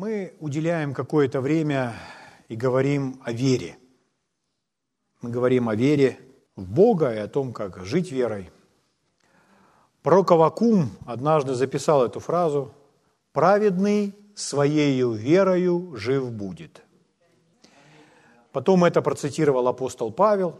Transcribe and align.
Мы 0.00 0.32
уделяем 0.40 0.94
какое-то 0.94 1.42
время 1.42 1.92
и 2.48 2.56
говорим 2.56 3.20
о 3.22 3.32
вере. 3.32 3.76
Мы 5.20 5.28
говорим 5.28 5.68
о 5.68 5.74
вере 5.74 6.18
в 6.56 6.66
Бога 6.72 7.12
и 7.12 7.18
о 7.18 7.28
том, 7.28 7.52
как 7.52 7.84
жить 7.84 8.10
верой. 8.10 8.50
Пророк 10.02 10.30
Авакум 10.30 10.88
однажды 11.04 11.52
записал 11.52 12.02
эту 12.02 12.18
фразу 12.18 12.72
«Праведный 13.34 14.14
своею 14.34 15.12
верою 15.12 15.94
жив 15.96 16.32
будет». 16.32 16.82
Потом 18.52 18.84
это 18.84 19.02
процитировал 19.02 19.68
апостол 19.68 20.10
Павел 20.10 20.58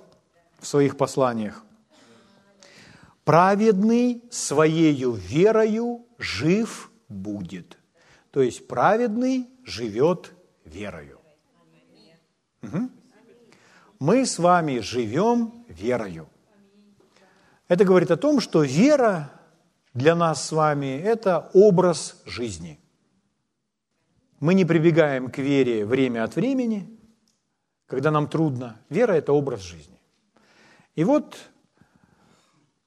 в 0.58 0.66
своих 0.66 0.98
посланиях. 0.98 1.64
«Праведный 3.24 4.22
своею 4.30 5.12
верою 5.12 6.04
жив 6.18 6.90
будет». 7.08 7.79
То 8.30 8.42
есть 8.42 8.68
праведный 8.68 9.48
живет 9.64 10.32
верою. 10.64 11.20
Угу. 12.62 12.90
Мы 13.98 14.24
с 14.24 14.38
вами 14.38 14.78
живем 14.78 15.64
верою. 15.68 16.28
Это 17.68 17.84
говорит 17.84 18.10
о 18.10 18.16
том, 18.16 18.40
что 18.40 18.62
вера 18.62 19.32
для 19.94 20.14
нас 20.14 20.46
с 20.46 20.52
вами– 20.52 20.98
это 21.04 21.50
образ 21.54 22.22
жизни. 22.24 22.78
Мы 24.38 24.54
не 24.54 24.64
прибегаем 24.64 25.30
к 25.30 25.38
вере 25.38 25.84
время 25.84 26.24
от 26.24 26.36
времени, 26.36 26.88
когда 27.86 28.10
нам 28.10 28.28
трудно. 28.28 28.80
Вера– 28.88 29.12
это 29.14 29.32
образ 29.32 29.60
жизни. 29.60 30.00
И 30.94 31.04
вот 31.04 31.36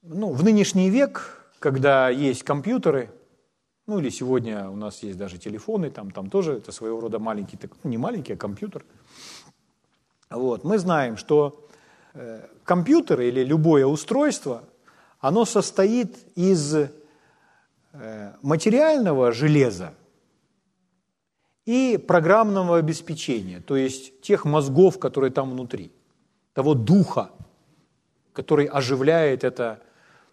ну, 0.02 0.32
в 0.32 0.42
нынешний 0.42 0.90
век, 0.90 1.50
когда 1.58 2.08
есть 2.08 2.42
компьютеры– 2.44 3.10
ну 3.86 3.98
или 3.98 4.10
сегодня 4.10 4.68
у 4.70 4.76
нас 4.76 5.02
есть 5.02 5.18
даже 5.18 5.38
телефоны, 5.38 5.90
там, 5.90 6.10
там 6.10 6.30
тоже 6.30 6.54
это 6.54 6.72
своего 6.72 7.00
рода 7.00 7.18
маленький, 7.18 7.58
ну 7.82 7.90
не 7.90 7.98
маленький, 7.98 8.32
а 8.32 8.36
компьютер. 8.36 8.84
Вот. 10.30 10.64
Мы 10.64 10.78
знаем, 10.78 11.16
что 11.16 11.68
э, 12.14 12.46
компьютер 12.64 13.20
или 13.20 13.44
любое 13.44 13.86
устройство, 13.86 14.64
оно 15.20 15.44
состоит 15.44 16.16
из 16.34 16.74
э, 16.74 16.88
материального 18.42 19.32
железа 19.32 19.94
и 21.66 21.98
программного 21.98 22.78
обеспечения, 22.78 23.60
то 23.60 23.76
есть 23.76 24.20
тех 24.20 24.44
мозгов, 24.44 24.98
которые 24.98 25.30
там 25.30 25.50
внутри, 25.50 25.92
того 26.52 26.74
духа, 26.74 27.30
который 28.32 28.66
оживляет 28.66 29.44
это, 29.44 29.80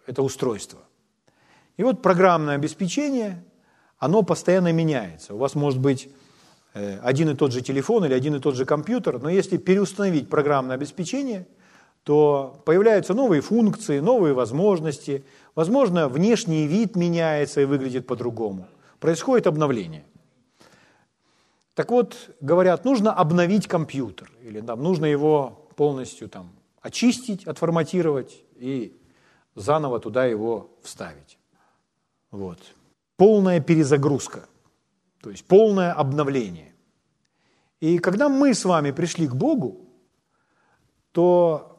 это 0.06 0.22
устройство. 0.22 0.80
И 1.76 1.82
вот 1.82 2.02
программное 2.02 2.56
обеспечение, 2.56 3.42
оно 4.02 4.24
постоянно 4.24 4.72
меняется. 4.72 5.32
У 5.32 5.38
вас 5.38 5.54
может 5.54 5.78
быть 5.78 6.08
э, 6.74 6.98
один 7.04 7.30
и 7.30 7.36
тот 7.36 7.52
же 7.52 7.60
телефон 7.60 8.04
или 8.04 8.12
один 8.12 8.34
и 8.34 8.40
тот 8.40 8.56
же 8.56 8.64
компьютер, 8.64 9.20
но 9.20 9.30
если 9.30 9.58
переустановить 9.58 10.28
программное 10.28 10.74
обеспечение, 10.74 11.46
то 12.02 12.60
появляются 12.64 13.14
новые 13.14 13.42
функции, 13.42 14.00
новые 14.00 14.34
возможности, 14.34 15.24
возможно, 15.54 16.08
внешний 16.08 16.66
вид 16.66 16.96
меняется 16.96 17.60
и 17.60 17.64
выглядит 17.64 18.08
по-другому. 18.08 18.66
Происходит 18.98 19.46
обновление. 19.46 20.02
Так 21.74 21.92
вот, 21.92 22.16
говорят, 22.40 22.84
нужно 22.84 23.12
обновить 23.12 23.68
компьютер, 23.68 24.32
или 24.42 24.60
там, 24.60 24.82
нужно 24.82 25.06
его 25.06 25.68
полностью 25.76 26.28
там, 26.28 26.50
очистить, 26.80 27.46
отформатировать 27.46 28.42
и 28.56 29.00
заново 29.54 30.00
туда 30.00 30.24
его 30.24 30.72
вставить. 30.82 31.38
Вот. 32.32 32.58
Полная 33.16 33.60
перезагрузка, 33.60 34.46
то 35.20 35.30
есть 35.30 35.44
полное 35.44 35.92
обновление. 35.92 36.74
И 37.80 37.98
когда 37.98 38.28
мы 38.28 38.54
с 38.54 38.64
вами 38.64 38.90
пришли 38.90 39.26
к 39.26 39.34
Богу, 39.34 39.88
то 41.12 41.72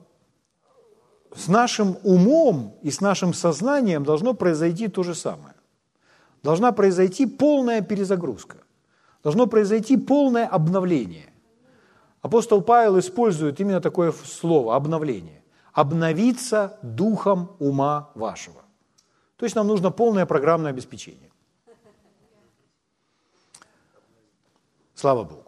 с 1.36 1.48
нашим 1.48 1.98
умом 2.03 2.78
и 2.81 2.91
с 2.91 3.02
нашим 3.02 3.34
сознанием 3.34 4.03
должно 4.03 4.34
произойти 4.34 4.88
то 4.88 5.03
же 5.03 5.16
самое. 5.16 5.56
Должна 6.44 6.72
произойти 6.72 7.25
полная 7.25 7.81
перезагрузка. 7.81 8.57
Должно 9.24 9.47
произойти 9.47 9.97
полное 9.97 10.46
обновление. 10.46 11.34
Апостол 12.22 12.62
Павел 12.62 13.00
использует 13.00 13.59
именно 13.59 13.81
такое 13.81 14.12
слово– 14.12 14.75
обновление. 14.75 15.44
Обновиться 15.74 16.78
духом 16.84 17.56
ума 17.59 18.12
вашего. 18.16 18.62
То 19.38 19.46
есть 19.46 19.56
нам 19.56 19.68
нужно 19.68 19.91
полное 19.91 20.25
программное 20.25 20.72
обеспечение. 20.72 21.31
Слава 25.03 25.25
Богу. 25.25 25.44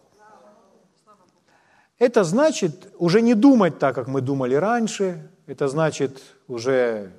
Это 1.98 2.26
значит 2.26 2.94
уже 3.00 3.22
не 3.22 3.36
думать 3.36 3.80
так, 3.80 3.96
как 3.96 4.10
мы 4.10 4.20
думали 4.20 4.54
раньше, 4.56 5.32
это 5.48 5.70
значит 5.70 6.22
уже 6.50 7.14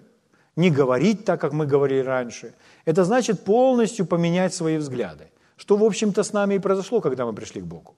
не 0.55 0.71
говорить 0.71 1.25
так, 1.25 1.41
как 1.41 1.55
мы 1.55 1.65
говорили 1.65 2.05
раньше. 2.05 2.53
Это 2.85 3.05
значит 3.05 3.43
полностью 3.45 4.05
поменять 4.05 4.53
свои 4.53 4.77
взгляды, 4.77 5.31
что, 5.57 5.79
в 5.79 5.83
общем-то, 5.83 6.23
с 6.23 6.35
нами 6.35 6.57
и 6.57 6.59
произошло, 6.59 7.01
когда 7.01 7.25
мы 7.25 7.33
пришли 7.33 7.63
к 7.63 7.65
Богу. 7.65 7.95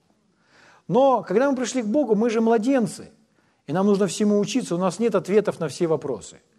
Но 0.87 1.21
когда 1.21 1.51
мы 1.51 1.57
пришли 1.57 1.81
к 1.81 1.87
Богу, 1.87 2.15
мы 2.15 2.29
же 2.29 2.39
младенцы, 2.39 3.09
и 3.67 3.73
нам 3.73 3.87
нужно 3.87 4.07
всему 4.07 4.39
учиться, 4.39 4.75
у 4.75 4.77
нас 4.77 4.99
нет 4.99 5.15
ответов 5.15 5.59
на 5.59 5.67
все 5.67 5.87
вопросы– 5.87 6.37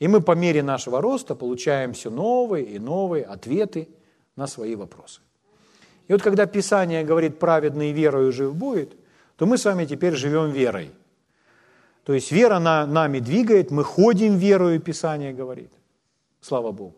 и 0.00 0.08
мы 0.08 0.20
по 0.20 0.32
мере 0.36 0.62
нашего 0.62 1.00
роста 1.00 1.34
получаем 1.34 1.92
все 1.92 2.10
новые 2.10 2.64
и 2.64 2.78
новые 2.80 3.24
ответы 3.24 3.88
на 4.36 4.48
свои 4.48 4.74
вопросы. 4.74 5.20
И 6.08 6.12
вот 6.12 6.22
когда 6.22 6.46
Писание 6.46 7.04
говорит 7.04 7.38
«праведный 7.38 7.92
верою 7.92 8.32
жив 8.32 8.54
будет», 8.54 8.92
то 9.36 9.46
мы 9.46 9.58
с 9.58 9.64
вами 9.64 9.84
теперь 9.84 10.14
живем 10.14 10.50
верой. 10.50 10.90
То 12.04 12.12
есть 12.12 12.30
вера 12.30 12.58
на, 12.58 12.86
нами 12.86 13.18
двигает, 13.18 13.70
мы 13.70 13.82
ходим 13.82 14.36
верою, 14.36 14.80
Писание 14.80 15.32
говорит. 15.32 15.72
Слава 16.40 16.72
Богу. 16.72 16.94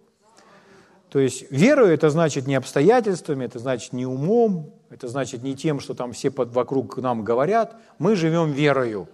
То 1.08 1.20
есть 1.20 1.50
верою 1.50 1.94
это 1.94 2.10
значит 2.10 2.46
не 2.46 2.56
обстоятельствами, 2.56 3.44
это 3.44 3.58
значит 3.60 3.92
не 3.92 4.04
умом, 4.04 4.74
это 4.90 5.06
значит 5.08 5.42
не 5.42 5.54
тем, 5.54 5.78
что 5.80 5.94
там 5.94 6.12
все 6.12 6.30
под, 6.30 6.52
вокруг 6.52 6.96
нам 6.98 7.22
говорят. 7.22 7.76
Мы 7.98 8.16
живем 8.16 8.50
верою. 8.50 9.08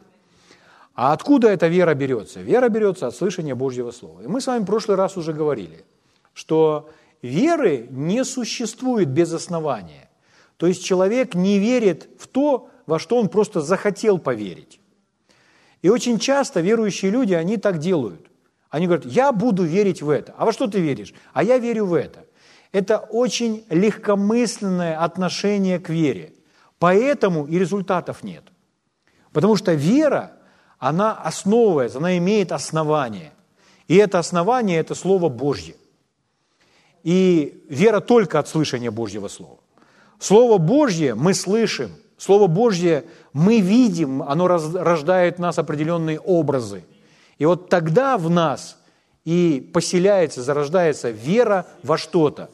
А 0.94 1.12
откуда 1.12 1.48
эта 1.48 1.68
вера 1.68 1.94
берется? 1.94 2.40
Вера 2.40 2.68
берется 2.68 3.06
от 3.06 3.14
слышания 3.14 3.54
Божьего 3.54 3.90
Слова. 3.90 4.22
И 4.22 4.26
мы 4.26 4.40
с 4.40 4.46
вами 4.46 4.62
в 4.62 4.66
прошлый 4.66 4.96
раз 4.96 5.16
уже 5.16 5.32
говорили, 5.32 5.84
что 6.32 6.90
веры 7.22 7.86
не 7.90 8.24
существует 8.24 9.08
без 9.08 9.32
основания. 9.32 10.10
То 10.56 10.66
есть 10.66 10.84
человек 10.84 11.34
не 11.34 11.58
верит 11.58 12.08
в 12.18 12.26
то, 12.26 12.68
во 12.86 12.98
что 12.98 13.18
он 13.18 13.28
просто 13.28 13.60
захотел 13.60 14.18
поверить. 14.18 14.80
И 15.80 15.88
очень 15.88 16.18
часто 16.18 16.60
верующие 16.60 17.10
люди, 17.10 17.32
они 17.32 17.56
так 17.56 17.78
делают. 17.78 18.26
Они 18.70 18.86
говорят, 18.86 19.06
я 19.06 19.32
буду 19.32 19.64
верить 19.64 20.02
в 20.02 20.10
это. 20.10 20.34
А 20.36 20.44
во 20.44 20.52
что 20.52 20.66
ты 20.66 20.80
веришь? 20.80 21.12
А 21.32 21.42
я 21.42 21.58
верю 21.58 21.86
в 21.86 21.94
это. 21.94 22.24
Это 22.70 22.98
очень 22.98 23.64
легкомысленное 23.68 24.98
отношение 24.98 25.78
к 25.78 25.90
вере. 25.90 26.32
Поэтому 26.78 27.46
и 27.46 27.58
результатов 27.58 28.22
нет. 28.22 28.44
Потому 29.32 29.56
что 29.56 29.74
вера 29.74 30.32
она 30.78 31.12
основывается, 31.12 31.98
она 31.98 32.16
имеет 32.18 32.50
основание. 32.50 33.32
И 33.88 33.96
это 33.96 34.18
основание– 34.18 34.78
это 34.80 34.94
Слово 34.94 35.28
Божье. 35.28 35.76
И 37.02 37.64
вера 37.68 38.00
только 38.00 38.38
от 38.38 38.48
слышания 38.48 38.90
Божьего 38.90 39.28
Слова. 39.28 39.58
Слово 40.18 40.58
Божье 40.58 41.14
мы 41.14 41.34
слышим, 41.34 41.90
Слово 42.16 42.46
Божье 42.46 43.04
мы 43.32 43.60
видим, 43.60 44.22
оно 44.22 44.46
рождает 44.46 45.38
в 45.38 45.40
нас 45.40 45.58
определенные 45.58 46.20
образы. 46.20 46.84
И 47.38 47.44
вот 47.44 47.68
тогда 47.68 48.16
в 48.16 48.30
нас 48.30 48.78
и 49.24 49.70
поселяется, 49.72 50.42
зарождается 50.42 51.10
вера 51.10 51.66
во 51.82 51.98
что-то. 51.98 52.50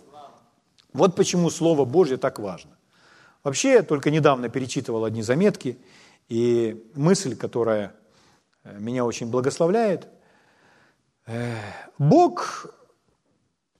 Вот 0.94 1.14
почему 1.14 1.50
Слово 1.50 1.84
Божье 1.84 2.16
так 2.16 2.38
важно. 2.38 2.70
Вообще, 3.44 3.74
я 3.74 3.82
только 3.82 4.10
недавно 4.10 4.48
перечитывал 4.48 5.04
одни 5.04 5.22
заметки, 5.22 5.78
и 6.28 6.84
мысль, 6.94 7.36
которая 7.36 7.94
Э, 8.68 8.78
меня 8.78 9.04
очень 9.04 9.30
благословляет. 9.30 10.08
Э, 11.26 11.56
Бог, 11.98 12.66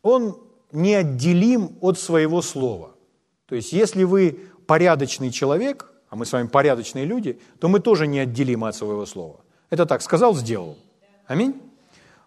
Он 0.02 0.38
неотделим 0.72 1.76
от 1.80 1.98
своего 1.98 2.42
слова. 2.42 2.90
То 3.46 3.54
есть, 3.54 3.72
если 3.72 4.04
вы 4.04 4.40
порядочный 4.66 5.30
человек, 5.30 5.92
а 6.10 6.16
мы 6.16 6.26
с 6.26 6.32
вами 6.32 6.48
порядочные 6.48 7.04
люди, 7.04 7.38
то 7.60 7.68
мы 7.68 7.80
тоже 7.80 8.06
неотделимы 8.06 8.68
от 8.68 8.76
своего 8.76 9.06
слова. 9.06 9.40
Это 9.70 9.86
так, 9.86 10.02
сказал, 10.02 10.34
сделал. 10.34 10.76
Аминь. 11.26 11.60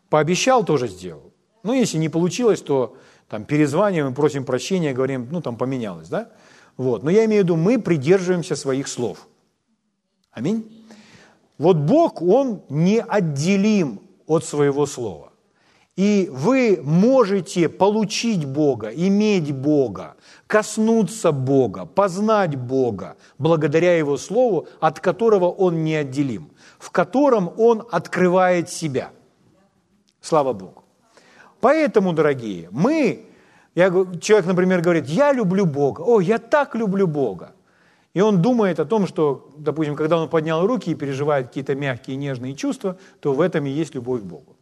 Пообещал, 0.09 0.63
тоже 0.63 0.87
сделал. 0.87 1.31
Ну, 1.63 1.73
если 1.73 1.97
не 1.97 2.09
получилось, 2.09 2.61
то 2.61 2.97
там 3.29 3.45
перезваниваем, 3.45 4.13
просим 4.13 4.45
прощения, 4.45 4.93
говорим, 4.93 5.27
ну, 5.31 5.41
там 5.41 5.55
поменялось, 5.55 6.09
да? 6.09 6.29
Вот. 6.77 7.03
Но 7.03 7.09
я 7.09 7.25
имею 7.25 7.41
в 7.41 7.45
виду, 7.45 7.55
мы 7.55 7.79
придерживаемся 7.79 8.55
своих 8.55 8.87
слов. 8.87 9.27
Аминь. 10.31 10.85
Вот 11.57 11.77
Бог, 11.77 12.21
Он 12.21 12.61
неотделим 12.69 14.01
от 14.25 14.43
своего 14.43 14.85
слова. 14.85 15.30
И 15.97 16.29
вы 16.31 16.79
можете 16.81 17.67
получить 17.67 18.45
Бога, 18.45 18.89
иметь 18.89 19.51
Бога, 19.53 20.15
коснуться 20.47 21.31
Бога, 21.31 21.85
познать 21.85 22.55
Бога 22.55 23.17
благодаря 23.37 23.97
Его 23.97 24.17
Слову, 24.17 24.67
от 24.79 24.99
которого 25.01 25.49
Он 25.49 25.83
неотделим, 25.83 26.51
в 26.79 26.91
котором 26.91 27.51
Он 27.57 27.83
открывает 27.91 28.69
себя. 28.69 29.11
Слава 30.21 30.53
Богу. 30.53 30.83
Поэтому, 31.59 32.13
дорогие, 32.13 32.69
мы, 32.71 33.25
я, 33.75 33.89
человек, 34.21 34.47
например, 34.47 34.81
говорит, 34.81 35.07
я 35.07 35.33
люблю 35.33 35.65
Бога, 35.65 36.01
о, 36.01 36.21
я 36.21 36.37
так 36.37 36.73
люблю 36.75 37.05
Бога. 37.05 37.53
И 38.13 38.21
он 38.21 38.41
думает 38.41 38.79
о 38.79 38.85
том, 38.85 39.07
что, 39.07 39.49
допустим, 39.57 39.95
когда 39.95 40.17
он 40.17 40.29
поднял 40.29 40.65
руки 40.65 40.91
и 40.91 40.95
переживает 40.95 41.47
какие-то 41.47 41.75
мягкие, 41.75 42.17
нежные 42.17 42.55
чувства, 42.55 42.97
то 43.19 43.33
в 43.33 43.41
этом 43.41 43.65
и 43.65 43.69
есть 43.69 43.95
любовь 43.95 44.21
к 44.21 44.25
Богу. 44.25 44.55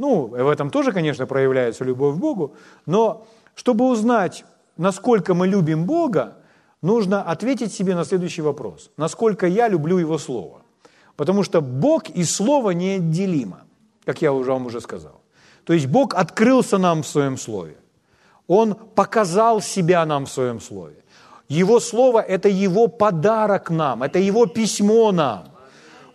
Ну, 0.00 0.28
в 0.28 0.48
этом 0.48 0.70
тоже, 0.70 0.92
конечно, 0.92 1.26
проявляется 1.26 1.84
любовь 1.84 2.14
к 2.14 2.18
Богу, 2.18 2.54
но 2.86 3.26
чтобы 3.54 3.84
узнать, 3.84 4.44
насколько 4.78 5.34
мы 5.34 5.46
любим 5.46 5.84
Бога, 5.84 6.32
нужно 6.82 7.22
ответить 7.32 7.72
себе 7.72 7.94
на 7.94 8.04
следующий 8.04 8.42
вопрос. 8.42 8.90
Насколько 8.96 9.46
я 9.46 9.68
люблю 9.68 9.98
Его 9.98 10.18
Слово? 10.18 10.62
Потому 11.16 11.44
что 11.44 11.60
Бог 11.60 12.08
и 12.16 12.24
Слово 12.24 12.70
неотделимо, 12.70 13.56
как 14.06 14.22
я 14.22 14.32
уже 14.32 14.52
вам 14.52 14.66
уже 14.66 14.80
сказал. 14.80 15.20
То 15.64 15.74
есть 15.74 15.86
Бог 15.86 16.14
открылся 16.14 16.78
нам 16.78 17.02
в 17.02 17.06
Своем 17.06 17.36
Слове. 17.36 17.76
Он 18.46 18.74
показал 18.74 19.60
себя 19.60 20.06
нам 20.06 20.24
в 20.24 20.30
Своем 20.30 20.60
Слове. 20.60 20.96
Его 21.48 21.78
Слово– 21.78 22.20
это 22.28 22.48
Его 22.48 22.88
подарок 22.88 23.70
нам, 23.70 24.02
это 24.02 24.18
Его 24.18 24.46
письмо 24.46 25.12
нам. 25.12 25.44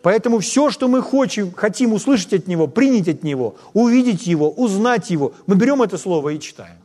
Поэтому 0.06 0.38
все, 0.38 0.70
что 0.70 0.88
мы 0.88 1.02
хотим, 1.02 1.52
хотим 1.52 1.92
услышать 1.92 2.32
от 2.32 2.48
Него, 2.48 2.68
принять 2.68 3.08
от 3.08 3.24
Него, 3.24 3.56
увидеть 3.74 4.28
Его, 4.28 4.52
узнать 4.52 5.10
Его, 5.10 5.34
мы 5.48 5.56
берем 5.56 5.82
это 5.82 5.98
Слово 5.98 6.30
и 6.30 6.40
читаем. 6.40 6.78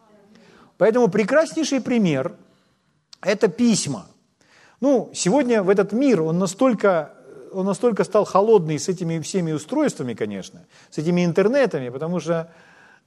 Поэтому 0.79 1.09
прекраснейший 1.09 1.83
пример– 1.83 2.33
это 3.21 3.49
письма. 3.49 4.07
Ну, 4.81 5.11
сегодня 5.13 5.63
в 5.63 5.69
этот 5.69 5.93
мир, 5.93 6.23
он 6.23 6.39
настолько, 6.39 7.13
он 7.53 7.67
настолько 7.67 8.05
стал 8.05 8.25
холодный 8.25 8.79
с 8.79 8.89
этими 8.89 9.21
всеми 9.21 9.53
устройствами, 9.53 10.15
конечно, 10.15 10.61
с 10.89 10.97
этими 10.97 11.23
интернетами, 11.23 11.91
потому 11.91 12.21
что 12.21 12.51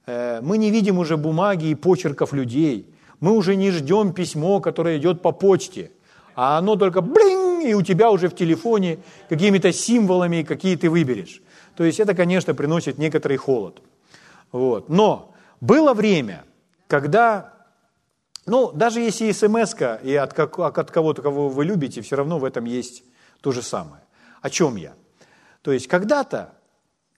э, 0.06 0.42
мы 0.44 0.60
не 0.60 0.70
видим 0.70 1.00
уже 1.00 1.18
бумаги 1.18 1.70
и 1.70 1.76
почерков 1.76 2.34
людей. 2.34 2.86
Мы 3.20 3.32
уже 3.32 3.56
не 3.56 3.72
ждем 3.72 4.14
письмо, 4.14 4.60
которое 4.60 5.00
идет 5.00 5.24
по 5.24 5.32
почте, 5.32 5.90
а 6.36 6.60
оно 6.60 6.76
только 6.76 7.02
блин, 7.02 7.43
и 7.70 7.74
у 7.74 7.82
тебя 7.82 8.12
уже 8.12 8.30
в 8.30 8.36
телефоне 8.36 9.00
какими-то 9.30 9.72
символами, 9.72 10.44
какие 10.44 10.76
ты 10.76 10.90
выберешь. 10.90 11.42
То 11.76 11.84
есть 11.84 12.00
это, 12.00 12.14
конечно, 12.14 12.54
приносит 12.54 12.98
некоторый 12.98 13.38
холод. 13.38 13.82
Вот. 14.52 14.90
Но 14.90 15.34
было 15.62 15.94
время, 15.94 16.44
когда 16.88 17.54
ну, 18.46 18.72
даже 18.72 19.00
если 19.00 19.32
смс 19.32 19.74
и 20.04 20.16
от, 20.16 20.34
как, 20.34 20.60
от 20.60 20.92
кого-то, 20.92 21.22
кого 21.22 21.50
вы 21.50 21.64
любите, 21.66 22.02
все 22.02 22.18
равно 22.18 22.40
в 22.40 22.46
этом 22.46 22.66
есть 22.66 23.04
то 23.42 23.52
же 23.52 23.62
самое. 23.62 24.04
О 24.42 24.50
чем 24.50 24.76
я? 24.76 24.94
То 25.62 25.72
есть 25.72 25.88
когда-то, 25.88 26.54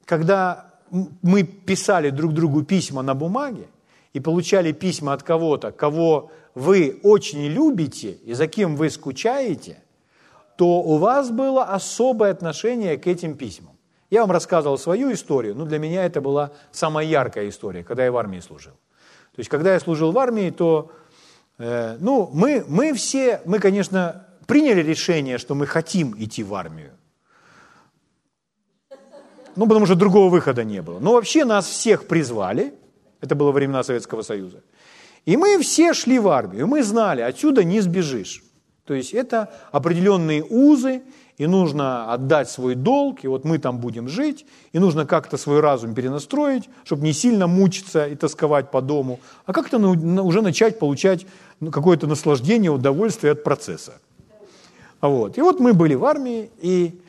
когда 0.05 0.75
мы 1.23 1.43
писали 1.43 2.11
друг 2.11 2.33
другу 2.33 2.63
письма 2.63 3.01
на 3.01 3.15
бумаге 3.15 3.67
и 4.13 4.19
получали 4.19 4.71
письма 4.71 5.13
от 5.13 5.23
кого-то, 5.23 5.71
кого 5.71 6.31
вы 6.53 6.99
очень 7.01 7.47
любите 7.47 8.11
и 8.11 8.33
за 8.33 8.47
кем 8.47 8.75
вы 8.75 8.91
скучаете, 8.91 9.79
то 10.57 10.81
у 10.81 10.97
вас 10.97 11.31
было 11.31 11.63
особое 11.63 12.31
отношение 12.31 12.97
к 12.97 13.07
этим 13.07 13.35
письмам. 13.35 13.77
Я 14.09 14.21
вам 14.21 14.31
рассказывал 14.31 14.77
свою 14.77 15.11
историю, 15.11 15.55
но 15.55 15.65
для 15.65 15.79
меня 15.79 16.05
это 16.05 16.21
была 16.21 16.51
самая 16.71 17.05
яркая 17.05 17.49
история, 17.49 17.83
когда 17.83 18.05
я 18.05 18.11
в 18.11 18.17
армии 18.17 18.39
служил. 18.39 18.73
То 18.73 19.39
есть, 19.39 19.49
когда 19.49 19.73
я 19.73 19.79
служил 19.79 20.11
в 20.11 20.17
армии, 20.17 20.49
то 20.49 20.91
Э, 21.57 21.97
ну, 21.99 22.29
мы, 22.33 22.65
мы 22.67 22.93
все, 22.93 23.41
мы, 23.45 23.59
конечно, 23.59 24.25
приняли 24.45 24.81
решение, 24.81 25.37
что 25.37 25.55
мы 25.55 25.65
хотим 25.65 26.15
идти 26.17 26.43
в 26.43 26.53
армию. 26.53 26.91
Ну, 29.55 29.67
потому 29.67 29.85
что 29.85 29.95
другого 29.95 30.29
выхода 30.29 30.65
не 30.65 30.81
было. 30.81 30.99
Но 30.99 31.13
вообще 31.13 31.45
нас 31.45 31.65
всех 31.65 32.07
призвали, 32.07 32.73
это 33.21 33.35
было 33.35 33.51
времена 33.51 33.83
Советского 33.83 34.21
Союза, 34.21 34.61
и 35.25 35.37
мы 35.37 35.57
все 35.59 35.93
шли 35.93 36.19
в 36.19 36.27
армию, 36.27 36.67
мы 36.67 36.83
знали, 36.83 37.21
отсюда 37.21 37.63
не 37.63 37.79
сбежишь. 37.79 38.43
То 38.85 38.93
есть 38.93 39.13
это 39.13 39.51
определенные 39.71 40.43
узы, 40.43 41.01
и 41.37 41.47
нужно 41.47 42.13
отдать 42.13 42.49
свой 42.49 42.75
долг, 42.75 43.23
и 43.23 43.27
вот 43.27 43.43
мы 43.43 43.57
там 43.57 43.79
будем 43.79 44.07
жить, 44.07 44.45
и 44.71 44.79
нужно 44.79 45.05
как-то 45.05 45.37
свой 45.37 45.59
разум 45.59 45.93
перенастроить, 45.93 46.69
чтобы 46.85 47.03
не 47.03 47.11
сильно 47.11 47.47
мучиться 47.47 48.05
и 48.05 48.15
тосковать 48.15 48.71
по 48.71 48.81
дому, 48.81 49.19
а 49.45 49.53
как-то 49.53 49.77
уже 49.77 50.41
начать 50.41 50.79
получать 50.79 51.25
какое-то 51.71 52.07
наслаждение, 52.07 52.71
удовольствие 52.71 53.33
от 53.33 53.43
процесса. 53.43 53.93
Вот. 55.01 55.37
И 55.37 55.41
вот 55.41 55.59
мы 55.59 55.73
были 55.73 55.95
в 55.95 56.05
армии, 56.05 56.49
и 56.61 56.99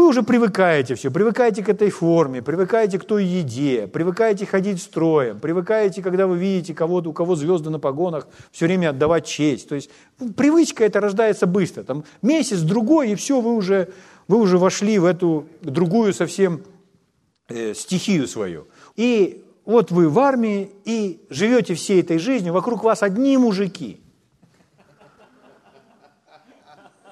вы 0.00 0.08
уже 0.08 0.22
привыкаете 0.22 0.94
все, 0.94 1.10
привыкаете 1.10 1.62
к 1.62 1.68
этой 1.68 1.90
форме, 1.90 2.42
привыкаете 2.42 2.98
к 2.98 3.04
той 3.04 3.24
еде, 3.24 3.86
привыкаете 3.86 4.46
ходить 4.46 4.80
строем, 4.80 5.38
привыкаете, 5.38 6.02
когда 6.02 6.26
вы 6.26 6.38
видите 6.38 6.74
кого-то, 6.74 7.10
у 7.10 7.12
кого 7.12 7.36
звезды 7.36 7.70
на 7.70 7.78
погонах, 7.78 8.26
все 8.50 8.66
время 8.66 8.90
отдавать 8.90 9.26
честь. 9.26 9.68
То 9.68 9.74
есть 9.74 9.90
ну, 10.18 10.32
привычка 10.32 10.84
это 10.84 11.00
рождается 11.00 11.46
быстро. 11.46 11.82
Там 11.82 12.04
месяц, 12.22 12.60
другой, 12.60 13.10
и 13.10 13.14
все, 13.14 13.40
вы 13.40 13.54
уже, 13.54 13.90
вы 14.26 14.38
уже 14.38 14.58
вошли 14.58 14.98
в 14.98 15.04
эту 15.04 15.46
другую 15.60 16.14
совсем 16.14 16.62
э, 17.48 17.74
стихию 17.74 18.26
свою. 18.26 18.68
И 18.96 19.44
вот 19.66 19.90
вы 19.90 20.08
в 20.08 20.18
армии 20.18 20.70
и 20.84 21.20
живете 21.28 21.74
всей 21.74 22.00
этой 22.00 22.18
жизнью, 22.18 22.52
вокруг 22.52 22.82
вас 22.84 23.02
одни 23.02 23.36
мужики. 23.36 24.00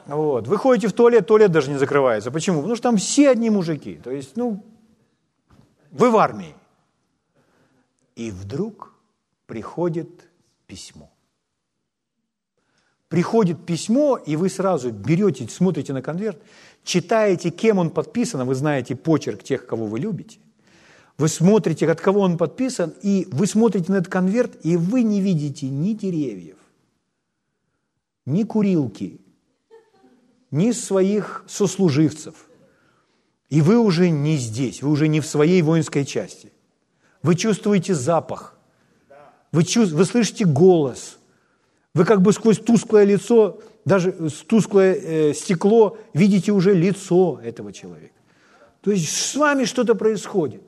Вот. 0.08 0.48
Вы 0.48 0.56
ходите 0.56 0.88
в 0.88 0.94
туалет, 0.94 1.26
туалет 1.26 1.52
даже 1.52 1.70
не 1.70 1.76
закрывается. 1.76 2.30
Почему? 2.30 2.58
Потому 2.58 2.76
что 2.76 2.82
там 2.82 2.96
все 2.96 3.28
одни 3.28 3.50
мужики. 3.50 4.00
То 4.02 4.10
есть, 4.10 4.36
ну, 4.36 4.64
вы 5.90 6.10
в 6.10 6.16
армии. 6.16 6.54
И 8.16 8.30
вдруг 8.30 8.94
приходит 9.46 10.08
письмо. 10.66 11.12
Приходит 13.08 13.64
письмо, 13.64 14.16
и 14.16 14.36
вы 14.36 14.48
сразу 14.48 14.90
берете, 14.90 15.46
смотрите 15.48 15.92
на 15.92 16.02
конверт, 16.02 16.42
читаете, 16.84 17.50
кем 17.50 17.78
он 17.78 17.90
подписан, 17.90 18.46
вы 18.46 18.54
знаете 18.54 18.96
почерк 18.96 19.42
тех, 19.42 19.66
кого 19.66 19.86
вы 19.86 19.98
любите. 19.98 20.40
Вы 21.16 21.28
смотрите, 21.28 21.90
от 21.90 22.00
кого 22.00 22.20
он 22.20 22.38
подписан, 22.38 22.94
и 23.02 23.26
вы 23.30 23.46
смотрите 23.46 23.92
на 23.92 23.96
этот 23.96 24.12
конверт, 24.12 24.58
и 24.62 24.76
вы 24.76 25.02
не 25.02 25.20
видите 25.20 25.68
ни 25.68 25.92
деревьев, 25.92 26.58
ни 28.26 28.44
курилки, 28.44 29.20
ни 30.50 30.72
своих 30.72 31.44
сослуживцев. 31.46 32.34
И 33.48 33.62
вы 33.62 33.78
уже 33.78 34.10
не 34.10 34.36
здесь, 34.36 34.82
вы 34.82 34.90
уже 34.90 35.08
не 35.08 35.20
в 35.20 35.26
своей 35.26 35.62
воинской 35.62 36.04
части. 36.04 36.52
Вы 37.22 37.34
чувствуете 37.34 37.94
запах, 37.94 38.58
вы, 39.52 39.64
чувств, 39.64 39.94
вы 39.94 40.04
слышите 40.04 40.44
голос, 40.44 41.18
вы 41.94 42.04
как 42.04 42.22
бы 42.22 42.32
сквозь 42.32 42.58
тусклое 42.58 43.04
лицо, 43.04 43.60
даже 43.84 44.12
тусклое 44.46 44.94
э, 44.94 45.34
стекло, 45.34 45.98
видите 46.12 46.52
уже 46.52 46.74
лицо 46.74 47.40
этого 47.42 47.72
человека. 47.72 48.14
То 48.82 48.90
есть 48.90 49.08
с 49.08 49.34
вами 49.34 49.64
что-то 49.64 49.94
происходит. 49.94 50.62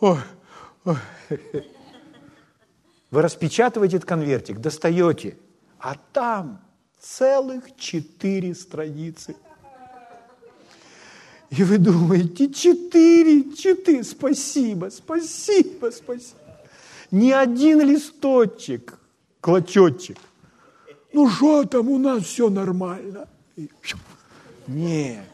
Ой, 0.00 0.18
ой. 0.84 0.96
Вы 3.10 3.22
распечатываете 3.22 3.96
этот 3.96 4.08
конвертик, 4.08 4.58
достаете, 4.58 5.36
а 5.78 5.94
там 6.12 6.60
целых 7.00 7.76
четыре 7.76 8.54
страницы. 8.54 9.36
И 11.50 11.62
вы 11.62 11.78
думаете, 11.78 12.52
четыре, 12.52 13.54
четыре, 13.54 14.02
спасибо, 14.02 14.88
спасибо, 14.90 15.90
спасибо. 15.90 16.40
Ни 17.12 17.30
один 17.30 17.80
листочек, 17.82 18.98
клочочек. 19.40 20.18
Ну 21.12 21.30
что 21.30 21.64
там, 21.64 21.88
у 21.88 21.98
нас 21.98 22.24
все 22.24 22.50
нормально. 22.50 23.28
Нет. 24.66 25.24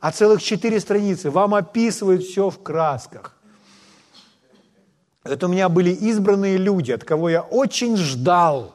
А 0.00 0.10
целых 0.10 0.42
четыре 0.42 0.80
страницы 0.80 1.30
вам 1.30 1.54
описывают 1.54 2.24
все 2.24 2.50
в 2.50 2.60
красках. 2.60 3.36
Это 5.24 5.46
у 5.46 5.48
меня 5.48 5.68
были 5.68 5.90
избранные 5.90 6.56
люди, 6.56 6.90
от 6.90 7.04
кого 7.04 7.28
я 7.28 7.42
очень 7.42 7.96
ждал 7.96 8.74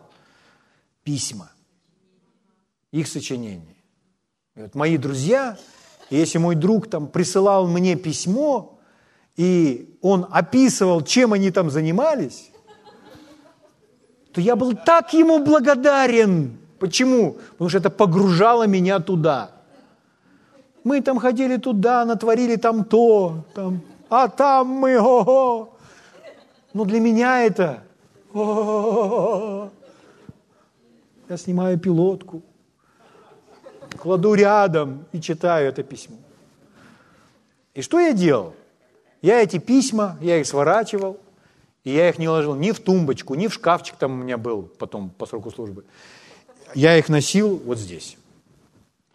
письма, 1.03 1.51
их 2.91 3.07
сочинений. 3.07 3.83
И 4.55 4.61
вот 4.61 4.75
мои 4.75 4.97
друзья, 4.97 5.57
если 6.09 6.37
мой 6.37 6.55
друг 6.55 6.89
там 6.89 7.07
присылал 7.07 7.67
мне 7.67 7.95
письмо, 7.95 8.79
и 9.35 9.97
он 10.01 10.25
описывал, 10.31 11.01
чем 11.01 11.33
они 11.33 11.51
там 11.51 11.69
занимались, 11.69 12.49
то 14.33 14.41
я 14.41 14.55
был 14.55 14.73
так 14.73 15.13
ему 15.13 15.43
благодарен. 15.43 16.57
Почему? 16.79 17.37
Потому 17.51 17.69
что 17.69 17.79
это 17.79 17.89
погружало 17.89 18.67
меня 18.67 18.99
туда. 18.99 19.51
мы 20.83 21.01
там 21.01 21.19
ходили 21.19 21.57
туда, 21.57 22.05
натворили 22.05 22.55
там 22.55 22.85
то, 22.85 23.43
там, 23.53 23.81
а 24.09 24.29
там 24.29 24.67
мы, 24.67 24.97
ого. 24.97 25.76
Но 26.77 26.85
для 26.85 26.99
меня 26.99 27.43
это, 27.43 27.81
я 28.35 29.71
снимаю 31.35 31.79
пилотку, 31.79 32.43
кладу 33.97 34.35
рядом 34.35 35.07
и 35.11 35.19
читаю 35.19 35.69
это 35.69 35.81
письмо. 35.81 36.17
И 37.73 37.81
что 37.81 37.99
я 37.99 38.13
делал? 38.13 38.53
Я 39.23 39.41
эти 39.41 39.57
письма, 39.57 40.19
я 40.21 40.39
их 40.39 40.45
сворачивал, 40.45 41.19
и 41.83 41.89
я 41.89 42.09
их 42.09 42.19
не 42.19 42.29
ложил 42.29 42.53
ни 42.53 42.69
в 42.69 42.79
тумбочку, 42.79 43.33
ни 43.33 43.47
в 43.47 43.55
шкафчик 43.55 43.95
там 43.95 44.11
у 44.11 44.23
меня 44.23 44.37
был 44.37 44.61
потом 44.77 45.09
по 45.09 45.25
сроку 45.25 45.49
службы. 45.49 45.83
Я 46.75 46.95
их 46.95 47.09
носил 47.09 47.57
вот 47.57 47.79
здесь. 47.79 48.19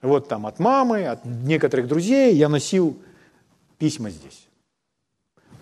Вот 0.01 0.27
там 0.27 0.49
от 0.49 0.59
мамы, 0.59 1.07
от 1.07 1.25
некоторых 1.25 1.87
друзей 1.87 2.35
я 2.35 2.49
носил 2.49 2.99
письма 3.79 4.11
здесь. 4.11 4.49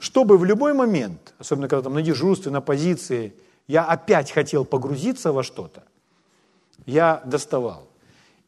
Чтобы 0.01 0.39
в 0.39 0.47
любой 0.47 0.73
момент, 0.73 1.35
особенно 1.39 1.69
когда 1.69 1.83
там 1.83 1.95
на 1.95 2.03
дежурстве, 2.03 2.51
на 2.51 2.63
позиции, 2.63 3.35
я 3.69 3.85
опять 3.85 4.33
хотел 4.33 4.65
погрузиться 4.65 5.31
во 5.31 5.43
что-то, 5.43 5.85
я 6.87 7.23
доставал. 7.27 7.87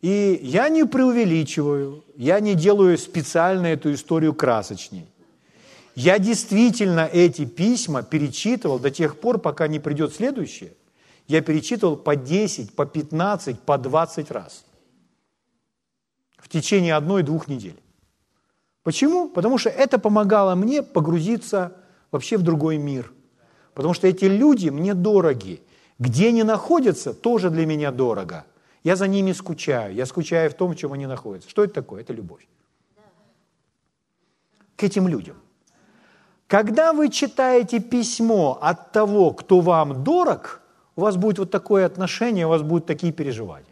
И 0.01 0.41
я 0.43 0.71
не 0.71 0.85
преувеличиваю, 0.85 2.05
я 2.17 2.41
не 2.41 2.55
делаю 2.55 2.97
специально 2.97 3.67
эту 3.67 3.93
историю 3.93 4.33
красочней. 4.35 5.07
Я 5.95 6.19
действительно 6.19 7.07
эти 7.13 7.45
письма 7.45 8.03
перечитывал 8.03 8.79
до 8.79 8.91
тех 8.91 9.21
пор, 9.21 9.39
пока 9.39 9.69
не 9.69 9.79
придет 9.79 10.15
следующее. 10.15 10.73
Я 11.29 11.43
перечитывал 11.43 11.97
по 11.97 12.17
10, 12.17 12.75
по 12.75 12.87
15, 12.87 13.61
по 13.61 13.77
20 13.77 14.31
раз 14.31 14.65
в 16.39 16.49
течение 16.49 16.95
одной-двух 16.95 17.47
недель. 17.47 17.77
Почему? 18.83 19.29
Потому 19.29 19.59
что 19.59 19.71
это 19.71 19.99
помогало 19.99 20.55
мне 20.55 20.83
погрузиться 20.83 21.77
вообще 22.11 22.37
в 22.37 22.43
другой 22.43 22.79
мир. 22.79 23.13
Потому 23.75 23.95
что 23.95 24.07
эти 24.07 24.25
люди 24.25 24.71
мне 24.71 24.95
дороги. 24.95 25.63
Где 25.99 26.29
они 26.29 26.43
находятся, 26.43 27.15
тоже 27.15 27.51
для 27.51 27.65
меня 27.65 27.93
дорого. 27.93 28.45
Я 28.83 28.97
за 28.97 29.07
ними 29.07 29.33
скучаю. 29.33 29.95
Я 29.95 30.07
скучаю 30.07 30.51
в 30.51 30.55
том, 30.55 30.73
в 30.73 30.77
чем 30.77 30.93
они 30.93 31.07
находятся. 31.07 31.49
Что 31.49 31.63
это 31.63 31.75
такое? 31.75 32.01
Это 32.01 32.13
любовь. 32.13 32.47
К 34.77 34.83
этим 34.83 35.07
людям. 35.07 35.37
Когда 36.49 36.93
вы 36.93 37.09
читаете 37.09 37.79
письмо 37.81 38.59
от 38.61 38.93
того, 38.93 39.33
кто 39.33 39.61
вам 39.61 40.03
дорог, 40.03 40.61
у 40.97 41.03
вас 41.03 41.17
будет 41.17 41.39
вот 41.39 41.51
такое 41.51 41.87
отношение, 41.87 42.47
у 42.47 42.51
вас 42.51 42.63
будут 42.63 42.87
такие 42.87 43.13
переживания. 43.13 43.67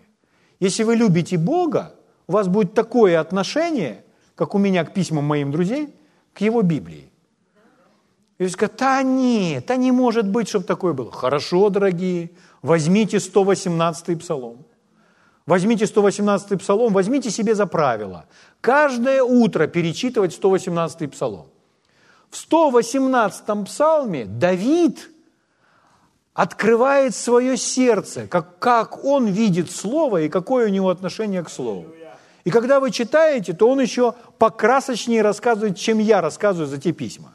Если 0.60 0.84
вы 0.84 0.96
любите 0.96 1.36
Бога, 1.36 1.94
у 2.26 2.32
вас 2.32 2.48
будет 2.48 2.74
такое 2.74 3.20
отношение, 3.20 4.04
как 4.40 4.54
у 4.54 4.58
меня 4.58 4.86
к 4.86 4.94
письмам 4.94 5.24
моим 5.24 5.52
друзей, 5.52 5.94
к 6.32 6.40
его 6.40 6.62
Библии. 6.62 7.10
И 8.38 8.44
вы 8.44 8.48
скажете, 8.48 8.78
да 8.78 9.02
нет, 9.02 9.66
да 9.66 9.76
не 9.76 9.92
может 9.92 10.26
быть, 10.26 10.48
чтобы 10.48 10.64
такое 10.64 10.94
было. 10.94 11.12
Хорошо, 11.12 11.68
дорогие, 11.68 12.30
возьмите 12.62 13.18
118-й 13.18 14.16
псалом. 14.16 14.64
Возьмите 15.44 15.84
118-й 15.84 16.56
псалом, 16.56 16.94
возьмите 16.94 17.30
себе 17.30 17.54
за 17.54 17.66
правило. 17.66 18.24
Каждое 18.62 19.22
утро 19.22 19.66
перечитывать 19.66 20.32
118-й 20.40 21.08
псалом. 21.08 21.48
В 22.30 22.36
118-м 22.50 23.66
псалме 23.66 24.24
Давид 24.24 25.10
открывает 26.32 27.14
свое 27.14 27.58
сердце, 27.58 28.26
как, 28.26 28.58
как 28.58 29.04
он 29.04 29.26
видит 29.26 29.70
Слово 29.70 30.22
и 30.22 30.30
какое 30.30 30.68
у 30.68 30.70
него 30.70 30.88
отношение 30.88 31.44
к 31.44 31.50
Слову. 31.50 31.88
И 32.44 32.50
когда 32.50 32.80
вы 32.80 32.90
читаете, 32.90 33.52
то 33.52 33.68
он 33.68 33.80
еще 33.80 34.14
покрасочнее 34.38 35.22
рассказывает, 35.22 35.76
чем 35.76 35.98
я 35.98 36.20
рассказываю 36.20 36.66
за 36.66 36.78
те 36.78 36.92
письма. 36.92 37.34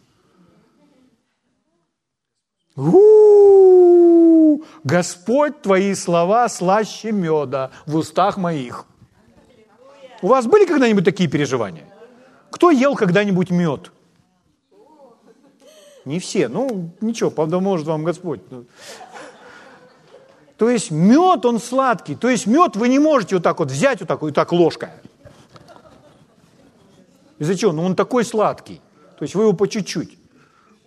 У-у-у! 2.76 4.64
Господь, 4.84 5.62
твои 5.62 5.94
слова 5.96 6.50
слаще 6.50 7.12
меда 7.12 7.72
в 7.86 7.96
устах 7.96 8.38
моих. 8.38 8.86
У 10.22 10.28
вас 10.28 10.46
были 10.46 10.66
когда-нибудь 10.66 11.06
такие 11.06 11.30
переживания? 11.30 11.86
Кто 12.52 12.72
ел 12.72 12.96
когда-нибудь 12.96 13.52
мед? 13.52 13.92
Не 16.06 16.20
все. 16.20 16.48
Ну, 16.48 16.92
ничего, 17.02 17.32
поможет 17.32 17.88
вам 17.88 18.04
Господь. 18.04 18.42
То 20.58 20.70
есть 20.70 20.92
мед, 20.92 21.46
он 21.46 21.60
сладкий. 21.60 22.16
То 22.16 22.30
есть 22.30 22.48
мед 22.48 22.76
вы 22.76 22.88
не 22.88 23.00
можете 23.00 23.36
вот 23.36 23.44
так 23.44 23.60
вот 23.60 23.72
взять 23.72 24.00
вот 24.00 24.08
так 24.08 24.22
вот 24.22 24.34
так 24.34 24.52
ложкой. 24.52 24.90
Из-за 27.40 27.56
чего? 27.56 27.74
Ну, 27.74 27.84
он 27.84 27.96
такой 27.96 28.24
сладкий. 28.24 28.82
То 29.18 29.24
есть 29.24 29.36
вы 29.36 29.44
его 29.44 29.54
по 29.54 29.68
чуть-чуть. 29.68 30.18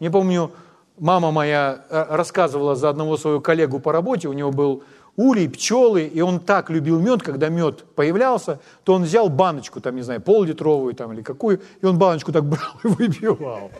Не 0.00 0.10
помню, 0.10 0.52
мама 0.98 1.30
моя 1.30 1.84
э, 1.90 2.06
рассказывала 2.08 2.74
за 2.74 2.88
одного 2.88 3.16
своего 3.16 3.40
коллегу 3.40 3.80
по 3.80 3.92
работе, 3.92 4.28
у 4.28 4.32
него 4.32 4.50
был 4.50 4.82
улей, 5.16 5.48
пчелы, 5.48 6.04
и 6.04 6.20
он 6.20 6.38
так 6.38 6.70
любил 6.70 7.00
мед, 7.00 7.22
когда 7.22 7.48
мед 7.48 7.84
появлялся, 7.94 8.60
то 8.84 8.94
он 8.94 9.02
взял 9.02 9.28
баночку, 9.28 9.80
там, 9.80 9.96
не 9.96 10.02
знаю, 10.02 10.20
пол-литровую 10.20 10.94
там 10.94 11.12
или 11.12 11.22
какую, 11.22 11.60
и 11.80 11.86
он 11.86 11.98
баночку 11.98 12.32
так 12.32 12.44
брал 12.44 12.72
и 12.84 12.88
выпивал. 12.88 13.70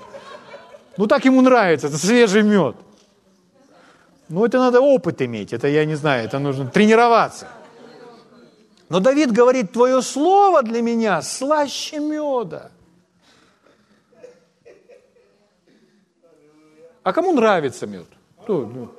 Ну 0.97 1.07
так 1.07 1.25
ему 1.25 1.41
нравится, 1.41 1.87
это 1.87 1.97
свежий 1.97 2.43
мед. 2.43 2.75
Ну 4.29 4.45
это 4.45 4.59
надо 4.59 4.81
опыт 4.81 5.23
иметь, 5.23 5.53
это 5.53 5.69
я 5.69 5.85
не 5.85 5.95
знаю, 5.95 6.25
это 6.25 6.39
нужно 6.39 6.67
тренироваться. 6.67 7.49
Но 8.89 9.01
Давид 9.01 9.33
говорит, 9.33 9.73
твое 9.73 10.03
слово 10.03 10.63
для 10.63 10.83
меня 10.83 11.23
слаще 11.23 11.99
меда. 11.99 12.71
А 17.03 17.13
кому 17.13 17.33
нравится 17.33 17.87
мед? 17.87 18.07
Ну, 18.47 18.91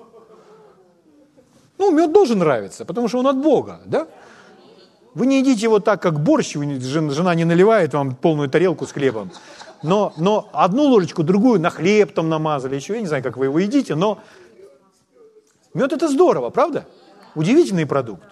ну, 1.78 1.92
мед 1.92 2.12
должен 2.12 2.40
нравиться, 2.40 2.86
потому 2.86 3.08
что 3.08 3.20
он 3.20 3.28
от 3.28 3.38
Бога, 3.38 3.82
да? 3.86 4.08
Вы 5.14 5.26
не 5.26 5.40
едите 5.40 5.64
его 5.64 5.80
так, 5.80 6.02
как 6.02 6.20
борщ, 6.20 6.54
жена 6.54 7.36
не 7.36 7.46
наливает 7.46 7.94
вам 7.94 8.16
полную 8.16 8.50
тарелку 8.50 8.86
с 8.86 8.92
хлебом 8.92 9.32
но, 9.82 10.14
но 10.18 10.50
одну 10.52 10.84
ложечку, 10.84 11.24
другую 11.24 11.60
на 11.60 11.70
хлеб 11.70 12.14
там 12.14 12.30
намазали, 12.30 12.76
еще 12.76 12.96
я 12.96 13.02
не 13.02 13.08
знаю, 13.08 13.24
как 13.24 13.38
вы 13.38 13.46
его 13.46 13.60
едите, 13.60 13.96
но 13.96 14.20
мед 15.74 15.94
это 15.94 16.08
здорово, 16.08 16.50
правда? 16.50 16.88
Удивительный 17.36 17.86
продукт. 17.86 18.24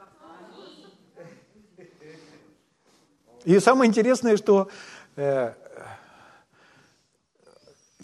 И 3.45 3.59
самое 3.59 3.87
интересное, 3.87 4.35
что 4.35 4.67
э, 5.15 5.53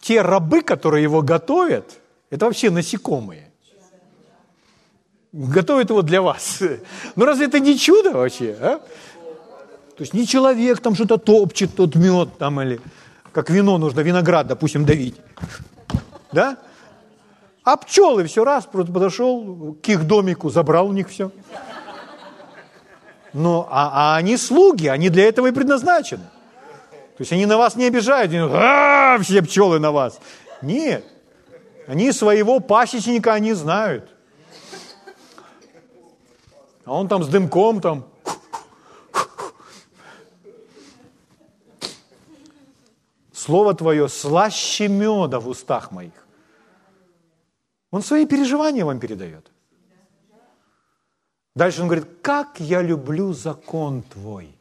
те 0.02 0.22
рабы, 0.22 0.62
которые 0.62 1.04
его 1.04 1.22
готовят, 1.22 2.00
это 2.30 2.46
вообще 2.46 2.70
насекомые. 2.70 3.52
Готовят 5.34 5.90
его 5.90 6.02
для 6.02 6.22
вас. 6.22 6.62
Ну 7.16 7.26
разве 7.26 7.48
это 7.48 7.60
не 7.60 7.78
чудо 7.78 8.12
вообще? 8.12 8.56
А? 8.60 8.80
То 9.98 10.02
есть 10.02 10.14
не 10.14 10.26
человек 10.26 10.80
там 10.80 10.96
что-то 10.96 11.18
топчет, 11.18 11.76
тот 11.76 11.96
мед 11.96 12.38
там 12.38 12.62
или 12.62 12.80
как 13.32 13.50
вино 13.50 13.78
нужно, 13.78 14.02
виноград, 14.02 14.48
допустим, 14.48 14.86
давить. 14.86 15.16
Да? 16.32 16.58
А 17.64 17.78
пчелы 17.78 18.26
все 18.26 18.44
раз 18.44 18.66
просто 18.66 18.92
подошел 18.92 19.78
к 19.82 19.88
их 19.88 20.06
домику, 20.06 20.50
забрал 20.50 20.88
у 20.88 20.94
них 20.94 21.10
все. 21.10 21.32
Но, 23.32 23.68
а, 23.72 24.14
а 24.14 24.18
они 24.18 24.38
слуги, 24.38 24.88
они 24.88 25.10
для 25.10 25.26
этого 25.26 25.48
и 25.48 25.52
предназначены. 25.52 26.24
То 26.92 27.22
есть 27.22 27.32
они 27.32 27.46
на 27.46 27.58
вас 27.58 27.76
не 27.76 27.86
обижают, 27.86 28.32
они, 28.32 28.40
а, 28.40 29.18
все 29.22 29.42
пчелы 29.42 29.80
на 29.80 29.92
вас. 29.92 30.20
Нет. 30.62 31.06
Они 31.88 32.12
своего 32.12 32.60
пасечника, 32.60 33.34
они 33.34 33.54
знают. 33.54 34.10
А 36.86 36.94
он 36.94 37.08
там 37.08 37.24
с 37.24 37.28
дымком 37.28 37.80
там 37.82 38.06
Слово 43.32 43.74
Твое 43.74 44.08
слаще 44.08 44.88
меда 44.88 45.40
в 45.40 45.50
устах 45.50 45.92
моих. 45.92 46.23
Он 47.94 48.02
свои 48.02 48.26
переживания 48.26 48.84
вам 48.84 49.00
передает. 49.00 49.52
Дальше 51.56 51.84
он 51.84 51.88
говорит, 51.88 52.08
как 52.24 52.60
я 52.60 52.82
люблю 52.82 53.34
закон 53.34 54.02
Твой. 54.02 54.58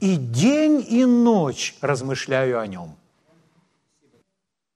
И 0.00 0.16
день 0.16 0.84
и 0.88 1.04
ночь 1.04 1.76
размышляю 1.80 2.58
о 2.58 2.66
нем. 2.66 2.96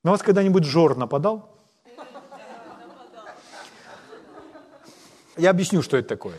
На 0.05 0.13
вас 0.13 0.23
когда-нибудь 0.23 0.63
жор 0.63 0.97
нападал? 0.97 1.51
Я 5.37 5.51
объясню, 5.51 5.83
что 5.83 5.97
это 5.97 6.11
такое. 6.11 6.39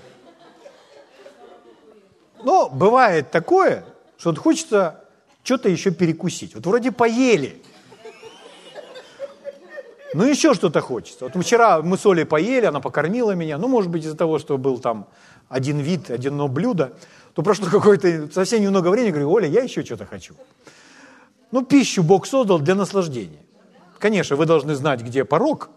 Но 2.46 2.70
бывает 2.70 3.30
такое, 3.30 3.84
что 4.18 4.30
вот 4.30 4.40
хочется 4.40 5.04
что-то 5.44 5.68
еще 5.68 5.92
перекусить. 5.92 6.56
Вот 6.56 6.66
вроде 6.66 6.94
поели. 6.94 7.62
Ну, 10.14 10.24
еще 10.24 10.54
что-то 10.54 10.82
хочется. 10.82 11.26
Вот 11.26 11.44
вчера 11.44 11.82
мы 11.82 11.98
с 11.98 12.06
Олей 12.06 12.26
поели, 12.26 12.66
она 12.66 12.80
покормила 12.80 13.32
меня. 13.32 13.58
Ну, 13.58 13.68
может 13.68 13.92
быть, 13.92 14.04
из-за 14.04 14.18
того, 14.18 14.40
что 14.40 14.58
был 14.58 14.80
там 14.80 15.08
один 15.50 15.80
вид, 15.80 16.10
одно 16.10 16.48
блюдо. 16.48 16.94
то 17.34 17.44
прошло 17.44 17.68
какое-то 17.72 18.32
совсем 18.32 18.62
немного 18.62 18.90
времени, 18.90 19.12
говорю, 19.12 19.32
Оля, 19.32 19.48
я 19.48 19.62
еще 19.62 19.84
что-то 19.84 20.06
хочу. 20.06 20.34
Ну, 21.52 21.64
пищу 21.64 22.04
Бог 22.04 22.26
создал 22.26 22.60
для 22.60 22.76
наслаждения. 22.76 23.42
Конечно, 24.00 24.36
вы 24.36 24.46
должны 24.46 24.76
знать, 24.76 25.02
где 25.02 25.26
порог, 25.26 25.70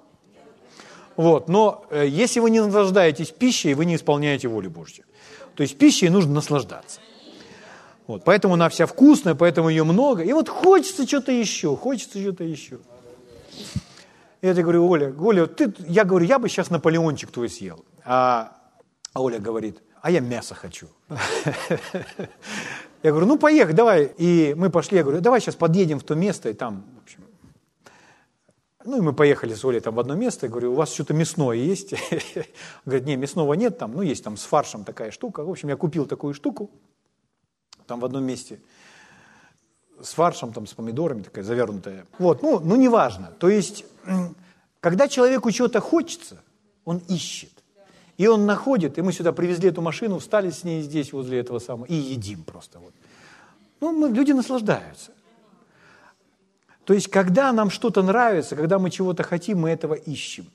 вот, 1.16 1.48
но 1.48 1.84
э, 1.90 2.06
если 2.08 2.40
вы 2.40 2.50
не 2.50 2.60
наслаждаетесь 2.60 3.30
пищей, 3.30 3.74
вы 3.74 3.84
не 3.84 3.96
исполняете 3.96 4.48
волю 4.48 4.70
Божью. 4.70 5.04
То 5.54 5.62
есть 5.62 5.76
пищей 5.76 6.08
нужно 6.08 6.32
наслаждаться. 6.32 7.00
Вот, 8.06 8.24
поэтому 8.24 8.54
она 8.54 8.68
вся 8.68 8.86
вкусная, 8.86 9.34
поэтому 9.34 9.68
ее 9.68 9.84
много. 9.84 10.22
И 10.22 10.32
вот 10.32 10.48
хочется 10.48 11.06
что-то 11.06 11.32
еще, 11.32 11.76
хочется 11.76 12.20
что-то 12.20 12.44
еще. 12.44 12.78
Я 14.42 14.52
тебе 14.54 14.64
говорю, 14.64 14.88
Оля, 14.88 15.14
Оля, 15.18 15.46
ты, 15.46 15.72
я 15.86 16.04
говорю, 16.04 16.26
я 16.26 16.40
бы 16.40 16.48
сейчас 16.48 16.68
Наполеончик 16.68 17.30
твой 17.30 17.48
съел. 17.48 17.84
А, 18.04 18.56
а 19.12 19.22
Оля 19.22 19.38
говорит, 19.38 19.80
а 20.02 20.10
я 20.10 20.18
мясо 20.20 20.54
хочу. 20.54 20.88
Я 23.04 23.10
говорю, 23.10 23.26
ну 23.26 23.36
поехали, 23.36 23.74
давай. 23.74 24.12
И 24.16 24.54
мы 24.56 24.70
пошли, 24.70 24.98
я 24.98 25.02
говорю, 25.02 25.20
давай 25.20 25.40
сейчас 25.40 25.56
подъедем 25.56 25.98
в 25.98 26.04
то 26.04 26.14
место, 26.14 26.50
и 26.50 26.52
там, 26.52 26.84
в 26.94 27.02
общем, 27.02 27.24
ну, 28.84 28.98
и 28.98 29.00
мы 29.00 29.12
поехали 29.12 29.54
с 29.54 29.64
Олей 29.64 29.80
там 29.80 29.96
в 29.96 30.00
одно 30.00 30.14
место, 30.14 30.46
я 30.46 30.50
говорю, 30.50 30.72
у 30.72 30.76
вас 30.76 30.92
что-то 30.92 31.12
мясное 31.12 31.56
есть? 31.56 31.94
Говорит, 32.84 33.06
не, 33.06 33.16
мясного 33.16 33.54
нет 33.54 33.76
там, 33.76 33.92
ну, 33.92 34.02
есть 34.02 34.22
там 34.22 34.36
с 34.36 34.44
фаршем 34.44 34.84
такая 34.84 35.10
штука. 35.10 35.42
В 35.42 35.50
общем, 35.50 35.68
я 35.68 35.76
купил 35.76 36.06
такую 36.06 36.32
штуку, 36.32 36.70
там 37.86 37.98
в 37.98 38.04
одном 38.04 38.22
месте, 38.24 38.60
с 40.02 40.12
фаршем, 40.14 40.52
там, 40.52 40.66
с 40.66 40.74
помидорами, 40.74 41.22
такая 41.22 41.44
завернутая. 41.44 42.06
Вот, 42.18 42.42
ну, 42.42 42.60
ну, 42.60 42.76
неважно. 42.76 43.32
То 43.38 43.48
есть, 43.48 43.84
когда 44.80 45.08
человеку 45.08 45.50
чего-то 45.50 45.80
хочется, 45.80 46.42
он 46.84 46.98
ищет. 47.08 47.50
И 48.18 48.26
он 48.26 48.46
находит, 48.46 48.98
и 48.98 49.02
мы 49.02 49.12
сюда 49.12 49.32
привезли 49.32 49.70
эту 49.70 49.80
машину, 49.80 50.18
встали 50.18 50.50
с 50.50 50.64
ней 50.64 50.82
здесь, 50.82 51.12
возле 51.12 51.40
этого 51.40 51.58
самого, 51.58 51.86
и 51.86 51.94
едим 51.94 52.42
просто. 52.42 52.78
Вот. 52.78 52.92
Ну, 53.80 53.92
мы, 53.92 54.10
люди 54.10 54.32
наслаждаются. 54.32 55.12
То 56.84 56.94
есть, 56.94 57.08
когда 57.08 57.52
нам 57.52 57.70
что-то 57.70 58.02
нравится, 58.02 58.56
когда 58.56 58.78
мы 58.78 58.90
чего-то 58.90 59.22
хотим, 59.22 59.60
мы 59.60 59.70
этого 59.70 59.94
ищем. 59.94 60.46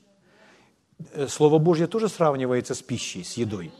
Э, 1.12 1.26
Слово 1.28 1.58
Божье 1.58 1.86
тоже 1.86 2.08
сравнивается 2.08 2.74
с 2.74 2.82
пищей, 2.82 3.24
с 3.24 3.34
едой. 3.34 3.72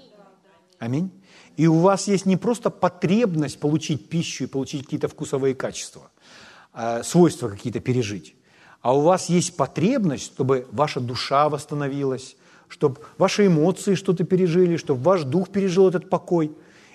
Аминь. 0.78 1.10
И 1.58 1.66
у 1.66 1.80
вас 1.80 2.06
есть 2.06 2.24
не 2.24 2.36
просто 2.36 2.70
потребность 2.70 3.58
получить 3.58 4.08
пищу 4.08 4.44
и 4.44 4.46
получить 4.46 4.84
какие-то 4.84 5.08
вкусовые 5.08 5.56
качества, 5.56 6.08
а 6.72 7.02
свойства 7.02 7.48
какие-то 7.48 7.80
пережить, 7.80 8.36
а 8.80 8.96
у 8.96 9.00
вас 9.00 9.28
есть 9.28 9.56
потребность, 9.56 10.26
чтобы 10.26 10.68
ваша 10.70 11.00
душа 11.00 11.48
восстановилась, 11.48 12.36
чтобы 12.68 13.00
ваши 13.18 13.48
эмоции 13.48 13.96
что-то 13.96 14.22
пережили, 14.22 14.76
чтобы 14.76 15.02
ваш 15.02 15.24
дух 15.24 15.48
пережил 15.48 15.88
этот 15.88 16.08
покой. 16.08 16.52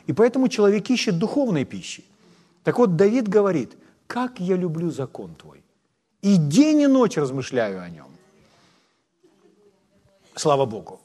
И 0.08 0.14
поэтому 0.14 0.48
человек 0.48 0.90
ищет 0.90 1.20
духовной 1.20 1.66
пищи. 1.66 2.06
Так 2.64 2.78
вот, 2.78 2.96
Давид 2.96 3.28
говорит, 3.28 3.74
как 4.08 4.40
я 4.40 4.56
люблю 4.56 4.92
закон 4.92 5.36
Твой. 5.36 5.62
И 6.22 6.38
день 6.38 6.82
и 6.82 6.88
ночь 6.88 7.18
размышляю 7.18 7.82
о 7.82 7.90
нем. 7.90 8.08
Слава 10.36 10.66
Богу. 10.66 11.02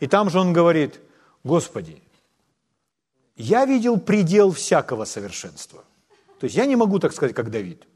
И 0.00 0.06
там 0.06 0.28
же 0.28 0.38
он 0.38 0.52
говорит, 0.52 1.00
Господи, 1.42 2.02
я 3.40 3.64
видел 3.66 3.98
предел 3.98 4.52
всякого 4.52 5.04
совершенства. 5.04 5.84
То 6.38 6.44
есть 6.44 6.56
я 6.56 6.66
не 6.66 6.76
могу 6.76 6.98
так 6.98 7.12
сказать, 7.12 7.34
как 7.34 7.50
Давид. 7.50 7.86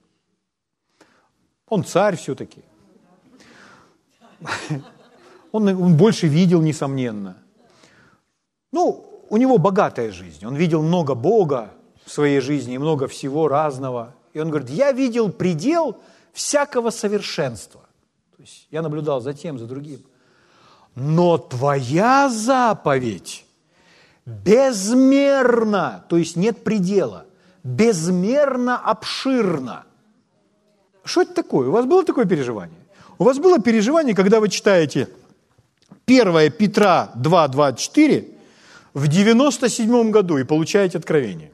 Он 1.68 1.84
царь 1.84 2.16
все-таки. 2.16 2.62
Он, 5.52 5.68
он 5.68 5.96
больше 5.96 6.26
видел, 6.26 6.60
несомненно. 6.62 7.36
Ну, 8.72 9.22
у 9.30 9.36
него 9.36 9.56
богатая 9.56 10.10
жизнь. 10.10 10.44
Он 10.44 10.56
видел 10.56 10.82
много 10.82 11.14
Бога, 11.14 11.70
в 12.04 12.10
своей 12.10 12.40
жизни 12.40 12.74
и 12.74 12.78
много 12.78 13.08
всего 13.08 13.48
разного. 13.48 14.14
И 14.32 14.40
он 14.40 14.50
говорит, 14.50 14.70
я 14.70 14.92
видел 14.92 15.32
предел 15.32 16.00
всякого 16.32 16.90
совершенства. 16.90 17.80
То 18.36 18.42
есть 18.42 18.66
я 18.70 18.82
наблюдал 18.82 19.20
за 19.20 19.32
тем, 19.32 19.58
за 19.58 19.66
другим. 19.66 20.04
Но 20.94 21.38
твоя 21.38 22.28
заповедь 22.28 23.43
безмерно, 24.26 26.04
то 26.08 26.16
есть 26.16 26.36
нет 26.36 26.64
предела, 26.64 27.26
безмерно 27.62 28.78
обширна. 28.78 29.84
Что 31.04 31.22
это 31.22 31.34
такое? 31.34 31.68
У 31.68 31.72
вас 31.72 31.84
было 31.86 32.04
такое 32.04 32.24
переживание? 32.24 32.78
У 33.18 33.24
вас 33.24 33.38
было 33.38 33.60
переживание, 33.60 34.14
когда 34.14 34.40
вы 34.40 34.48
читаете 34.48 35.08
1 36.06 36.52
Петра 36.52 37.12
2.24 37.16 38.34
в 38.94 39.08
97 39.08 40.10
году 40.10 40.38
и 40.38 40.44
получаете 40.44 40.98
откровение. 40.98 41.50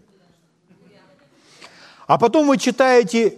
А 2.06 2.18
потом 2.18 2.48
вы 2.48 2.59
читаете 2.59 3.37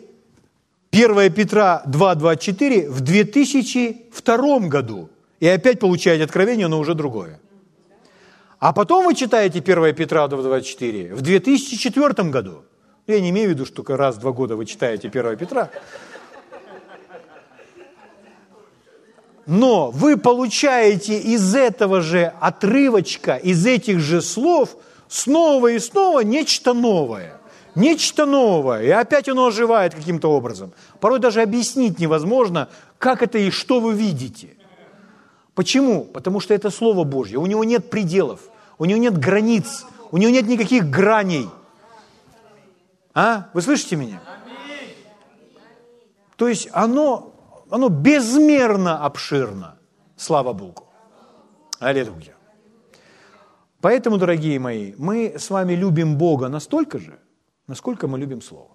1 0.92 1.32
Петра 1.32 1.82
2.24 1.86 2.90
в 2.90 3.00
2002 3.00 4.58
году. 4.68 5.10
И 5.40 5.46
опять 5.48 5.80
получаете 5.80 6.24
откровение, 6.24 6.68
но 6.68 6.78
уже 6.78 6.94
другое. 6.94 7.40
А 8.62 8.72
потом 8.72 9.06
вы 9.06 9.16
читаете 9.16 9.58
1 9.58 9.92
Петра 9.92 10.24
2.24 10.26 11.16
в 11.16 11.20
2004 11.20 12.30
году. 12.30 12.62
Я 13.08 13.20
не 13.20 13.30
имею 13.30 13.48
в 13.48 13.50
виду, 13.54 13.66
что 13.66 13.82
раз 13.96 14.14
в 14.14 14.20
два 14.20 14.30
года 14.30 14.54
вы 14.54 14.66
читаете 14.66 15.08
1 15.08 15.36
Петра. 15.36 15.68
Но 19.46 19.90
вы 19.90 20.16
получаете 20.16 21.18
из 21.18 21.56
этого 21.56 22.02
же 22.02 22.32
отрывочка, 22.40 23.34
из 23.34 23.66
этих 23.66 23.98
же 23.98 24.22
слов 24.22 24.76
снова 25.08 25.72
и 25.72 25.80
снова 25.80 26.20
нечто 26.20 26.72
новое– 26.72 27.40
Нечто 27.74 28.26
новое, 28.26 28.82
и 28.82 28.90
опять 28.90 29.30
оно 29.30 29.46
оживает 29.46 29.94
каким-то 29.94 30.30
образом. 30.30 30.74
Порой 31.00 31.18
даже 31.20 31.40
объяснить 31.40 31.98
невозможно, 31.98 32.68
как 32.98 33.22
это 33.22 33.38
и 33.38 33.50
что 33.50 33.80
вы 33.80 33.94
видите. 33.94 34.50
Почему? 35.54 36.04
Потому 36.04 36.40
что 36.40 36.52
это 36.52 36.70
Слово 36.70 37.04
Божье. 37.04 37.38
У 37.38 37.46
него 37.46 37.64
нет 37.64 37.88
пределов, 37.88 38.40
у 38.78 38.84
него 38.84 38.98
нет 38.98 39.18
границ, 39.18 39.86
у 40.10 40.18
него 40.18 40.30
нет 40.30 40.46
никаких 40.46 40.90
граней. 40.90 41.48
А? 43.14 43.50
Вы 43.54 43.62
слышите 43.62 43.96
меня? 43.96 44.22
То 46.36 46.48
есть 46.48 46.68
оно, 46.72 47.34
оно 47.70 47.88
безмерно 47.88 49.04
обширно. 49.04 49.78
Слава 50.16 50.52
Богу. 50.52 50.86
Аллилуйя. 51.78 52.34
Поэтому, 53.80 54.16
дорогие 54.16 54.58
мои, 54.58 54.94
мы 54.96 55.34
с 55.38 55.50
вами 55.50 55.74
любим 55.74 56.16
Бога 56.16 56.48
настолько 56.48 56.98
же, 56.98 57.18
Насколько 57.66 58.06
мы 58.06 58.18
любим 58.18 58.42
Слово. 58.42 58.70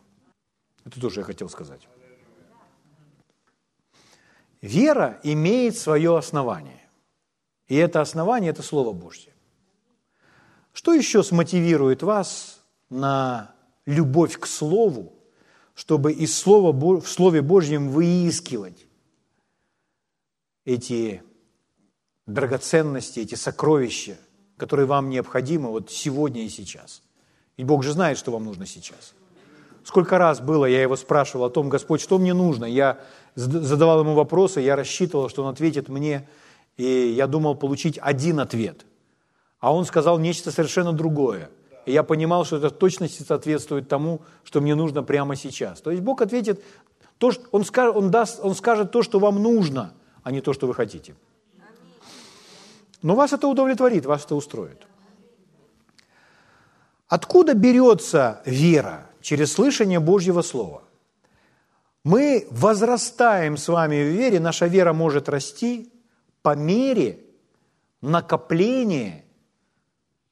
Это 0.86 1.00
тоже 1.00 1.20
я 1.20 1.24
хотел 1.24 1.50
сказать. 1.50 1.88
Вера 4.62 5.20
имеет 5.24 5.78
свое 5.78 6.18
основание. 6.18 6.82
И 7.68 7.76
это 7.76 8.02
основание– 8.02 8.50
это 8.52 8.64
Слово 8.64 8.94
Божье. 8.94 9.34
Что 10.78 10.94
еще 10.94 11.24
смотивирует 11.24 12.04
вас 12.04 12.62
на 12.92 13.56
любовь 13.88 14.38
к 14.38 14.46
Слову, 14.46 15.12
чтобы 15.74 16.14
из 16.14 16.38
Слова, 16.38 16.72
в 17.02 17.08
Слове 17.08 17.42
Божьем 17.42 17.90
выискивать 17.90 18.86
эти 20.66 21.24
драгоценности, 22.28 23.22
эти 23.22 23.34
сокровища, 23.34 24.18
которые 24.58 24.86
вам 24.86 25.10
необходимы 25.10 25.72
вот 25.72 25.90
сегодня 25.90 26.46
и 26.46 26.50
сейчас– 26.50 27.02
и 27.58 27.64
Бог 27.64 27.84
же 27.84 27.92
знает, 27.92 28.18
что 28.18 28.32
вам 28.32 28.46
нужно 28.46 28.66
сейчас. 28.66 29.14
Сколько 29.84 30.18
раз 30.18 30.40
было, 30.40 30.66
я 30.66 30.82
его 30.82 30.96
спрашивал 30.96 31.46
о 31.46 31.50
том, 31.50 31.70
Господь, 31.70 32.02
что 32.02 32.20
мне 32.20 32.34
нужно? 32.34 32.66
Я 32.66 33.00
задавал 33.36 34.02
ему 34.02 34.14
вопросы, 34.14 34.62
я 34.62 34.76
рассчитывал, 34.76 35.30
что 35.30 35.44
он 35.44 35.50
ответит 35.50 35.90
мне, 35.90 36.28
и 36.76 36.86
я 36.86 37.26
думал 37.26 37.56
получить 37.56 37.98
один 38.00 38.40
ответ. 38.40 38.86
А 39.60 39.74
он 39.74 39.86
сказал 39.86 40.20
нечто 40.20 40.52
совершенно 40.52 40.94
другое. 40.94 41.50
И 41.86 41.92
я 41.92 42.04
понимал, 42.04 42.46
что 42.46 42.58
это 42.58 42.70
в 42.70 42.74
точности 42.74 43.24
соответствует 43.24 43.88
тому, 43.88 44.22
что 44.44 44.62
мне 44.62 44.76
нужно 44.76 45.04
прямо 45.04 45.36
сейчас. 45.36 45.82
То 45.82 45.92
есть 45.92 46.04
Бог 46.04 46.22
ответит, 46.22 46.64
то, 47.18 47.32
что 47.32 47.44
он, 47.52 47.66
скажет, 47.66 47.96
он, 47.96 48.12
даст, 48.12 48.40
он 48.44 48.56
скажет 48.56 48.92
то, 48.92 49.02
что 49.02 49.20
вам 49.20 49.42
нужно, 49.42 49.94
а 50.24 50.32
не 50.32 50.42
то, 50.42 50.54
что 50.54 50.68
вы 50.68 50.74
хотите. 50.74 51.16
Но 53.02 53.16
вас 53.16 53.34
это 53.34 53.48
удовлетворит, 53.48 54.06
вас 54.06 54.26
это 54.26 54.36
устроит. 54.36 54.86
Откуда 57.08 57.54
берется 57.54 58.42
вера? 58.46 59.10
Через 59.22 59.54
слышание 59.54 60.00
Божьего 60.00 60.42
Слова. 60.42 60.84
Мы 62.04 62.48
возрастаем 62.52 63.58
с 63.58 63.68
вами 63.68 63.96
в 63.96 64.14
вере, 64.16 64.40
наша 64.40 64.68
вера 64.68 64.94
может 64.94 65.28
расти 65.28 65.92
по 66.42 66.56
мере 66.56 67.20
накопления 68.02 69.26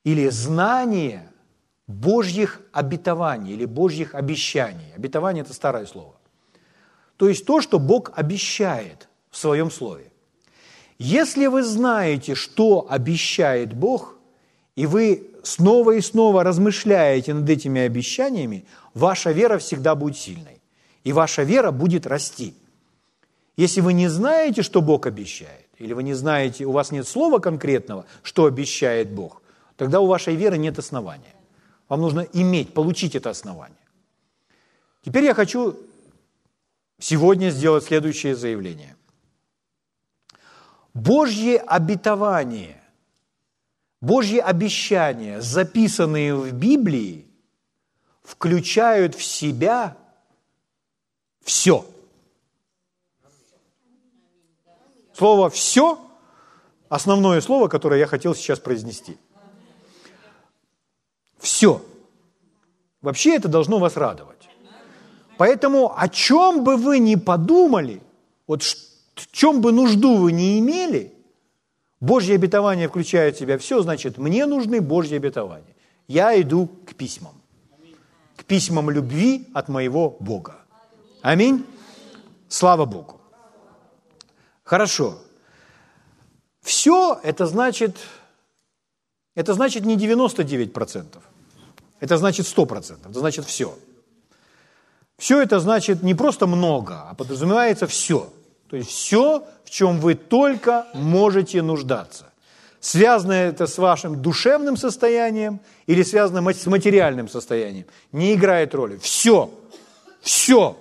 или 0.06 0.30
знания 0.30 1.30
Божьих 1.88 2.62
обетований 2.72 3.54
или 3.54 3.66
Божьих 3.66 4.16
обещаний. 4.16 4.94
Обетование– 4.96 5.44
это 5.46 5.54
старое 5.54 5.86
слово. 5.86 6.16
То 7.18 7.28
есть 7.28 7.46
то, 7.46 7.60
что 7.60 7.80
Бог 7.80 8.12
обещает 8.16 9.10
в 9.30 9.38
своем 9.38 9.70
слове. 9.70 10.12
Если 10.98 11.48
вы 11.48 11.64
знаете, 11.64 12.36
что 12.36 12.88
обещает 12.90 13.74
Бог, 13.74 14.16
и 14.76 14.86
вы 14.86 15.28
снова 15.44 15.92
и 15.92 16.02
снова 16.02 16.44
размышляете 16.44 17.34
над 17.34 17.50
этими 17.50 17.82
обещаниями, 17.82 18.66
ваша 18.94 19.32
вера 19.32 19.58
всегда 19.58 19.96
будет 19.96 20.18
сильной, 20.18 20.62
и 21.04 21.14
ваша 21.14 21.44
вера 21.44 21.72
будет 21.72 22.08
расти. 22.08 22.54
Если 23.58 23.82
вы 23.82 23.94
не 23.94 24.08
знаете, 24.08 24.62
что 24.62 24.82
Бог 24.82 25.08
обещает, 25.08 25.68
или 25.78 25.94
вы 25.94 26.04
не 26.04 26.14
знаете, 26.14 26.66
у 26.66 26.72
вас 26.72 26.92
нет 26.92 27.08
слова 27.08 27.40
конкретного, 27.40 28.06
что 28.22 28.46
обещает 28.46 29.12
Бог, 29.12 29.42
тогда 29.78 30.00
у 30.00 30.08
вашей 30.08 30.36
веры 30.36 30.58
нет 30.58 30.80
основания. 30.80 31.36
Вам 31.88 32.02
нужно 32.02 32.22
иметь, 32.22 32.74
получить 32.74 33.16
это 33.16 33.30
основание. 33.30 33.78
Теперь 35.04 35.24
я 35.24 35.34
хочу 35.34 35.78
сегодня 37.00 37.50
сделать 37.50 37.84
следующее 37.84 38.36
заявление. 38.36 38.96
Божье 40.94 41.58
обетование, 41.58 42.82
Божьи 44.02 44.40
обещания, 44.40 45.42
записанные 45.42 46.34
в 46.36 46.54
Библии, 46.54 47.28
включают 48.24 49.14
в 49.14 49.24
себя 49.24 49.98
все. 51.44 51.86
Слово 55.14 55.50
«все»– 55.50 56.00
основное 56.90 57.40
слово, 57.42 57.68
которое 57.68 58.00
я 58.00 58.08
хотел 58.08 58.36
сейчас 58.36 58.60
произнести. 58.60 59.18
Все. 61.46 61.80
Вообще 63.02 63.36
это 63.36 63.48
должно 63.48 63.78
вас 63.78 63.98
радовать. 63.98 64.50
Поэтому 65.38 65.94
о 65.96 66.10
чем 66.10 66.64
бы 66.64 66.76
вы 66.76 66.98
ни 66.98 67.14
подумали, 67.14 68.02
вот 68.48 68.64
в 68.64 69.32
чем 69.32 69.62
бы 69.62 69.72
нужду 69.72 70.18
вы 70.18 70.32
ни 70.32 70.58
имели, 70.58 71.14
Божье 72.00 72.34
обетование 72.34 72.88
включает 72.88 73.36
в 73.36 73.40
себя 73.40 73.60
все, 73.60 73.84
значит, 73.84 74.18
мне 74.18 74.48
нужны 74.48 74.82
Божьи 74.82 75.18
обетования. 75.18 75.76
Я 76.08 76.42
иду 76.42 76.68
к 76.88 76.96
письмам. 76.96 77.36
К 78.36 78.44
письмам 78.44 78.90
любви 78.90 79.48
от 79.54 79.70
моего 79.70 80.18
Бога. 80.20 80.56
Аминь. 81.22 81.64
Слава 82.48 82.86
Богу. 82.86 83.22
Хорошо. 84.64 85.20
Все 86.62 87.20
это 87.24 87.46
значит, 87.46 87.98
это 89.36 89.54
значит 89.54 89.86
не 89.86 89.96
99%. 89.96 91.20
Это 92.00 92.18
значит 92.18 92.46
100%. 92.46 93.10
Это 93.10 93.20
значит 93.20 93.46
все. 93.46 93.78
Все 95.18 95.42
это 95.42 95.60
значит 95.60 96.04
не 96.04 96.14
просто 96.14 96.46
много, 96.46 97.06
а 97.10 97.14
подразумевается 97.16 97.88
все. 97.88 98.30
То 98.70 98.76
есть 98.76 98.90
все, 98.90 99.44
в 99.64 99.70
чем 99.70 100.00
вы 100.00 100.16
только 100.16 100.88
можете 100.94 101.62
нуждаться. 101.62 102.32
Связано 102.80 103.32
это 103.32 103.66
с 103.66 103.78
вашим 103.78 104.22
душевным 104.22 104.78
состоянием 104.78 105.60
или 105.88 106.04
связано 106.04 106.54
с 106.54 106.66
материальным 106.66 107.28
состоянием, 107.28 107.86
не 108.12 108.34
играет 108.34 108.76
роли. 108.76 108.98
Все, 108.98 109.50
все, 110.22 110.78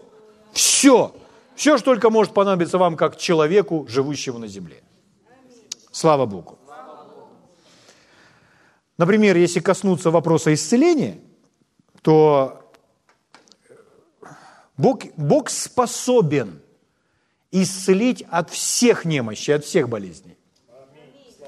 все, 0.53 1.15
все, 1.55 1.79
что 1.79 1.85
только 1.85 2.11
может 2.11 2.35
понадобиться 2.35 2.77
вам 2.79 2.97
как 2.97 3.17
человеку, 3.17 3.87
живущему 3.89 4.39
на 4.39 4.49
земле. 4.49 4.83
Слава 5.93 6.27
Богу. 6.27 6.59
Например, 8.97 9.37
если 9.37 9.61
коснуться 9.61 10.11
вопроса 10.11 10.55
исцеления, 10.55 11.19
то 12.03 12.71
Бог, 14.77 15.03
Бог 15.17 15.51
способен 15.51 16.61
исцелить 17.51 18.25
от 18.31 18.51
всех 18.51 19.05
немощей, 19.05 19.55
от 19.55 19.65
всех 19.65 19.89
болезней. 19.89 20.37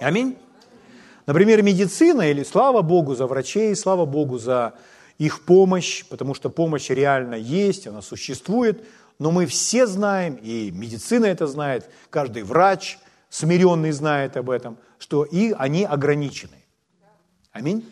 Аминь. 0.01 0.37
Например, 1.27 1.63
медицина, 1.63 2.31
или 2.31 2.45
слава 2.45 2.83
Богу 2.83 3.15
за 3.15 3.27
врачей, 3.27 3.75
слава 3.75 4.07
Богу 4.07 4.39
за 4.39 4.75
их 5.19 5.45
помощь, 5.45 6.05
потому 6.05 6.35
что 6.35 6.51
помощь 6.51 6.91
реально 6.91 7.35
есть, 7.35 7.87
она 7.87 8.03
существует, 8.03 8.87
но 9.19 9.31
мы 9.31 9.47
все 9.47 9.87
знаем, 9.87 10.35
и 10.35 10.71
медицина 10.71 11.25
это 11.27 11.47
знает, 11.47 11.91
каждый 12.11 12.43
врач 12.43 12.99
смиренный 13.29 13.91
знает 13.91 14.37
об 14.37 14.51
этом, 14.51 14.79
что 14.99 15.25
и 15.25 15.53
они 15.53 15.85
ограничены. 15.85 16.66
Аминь. 17.57 17.85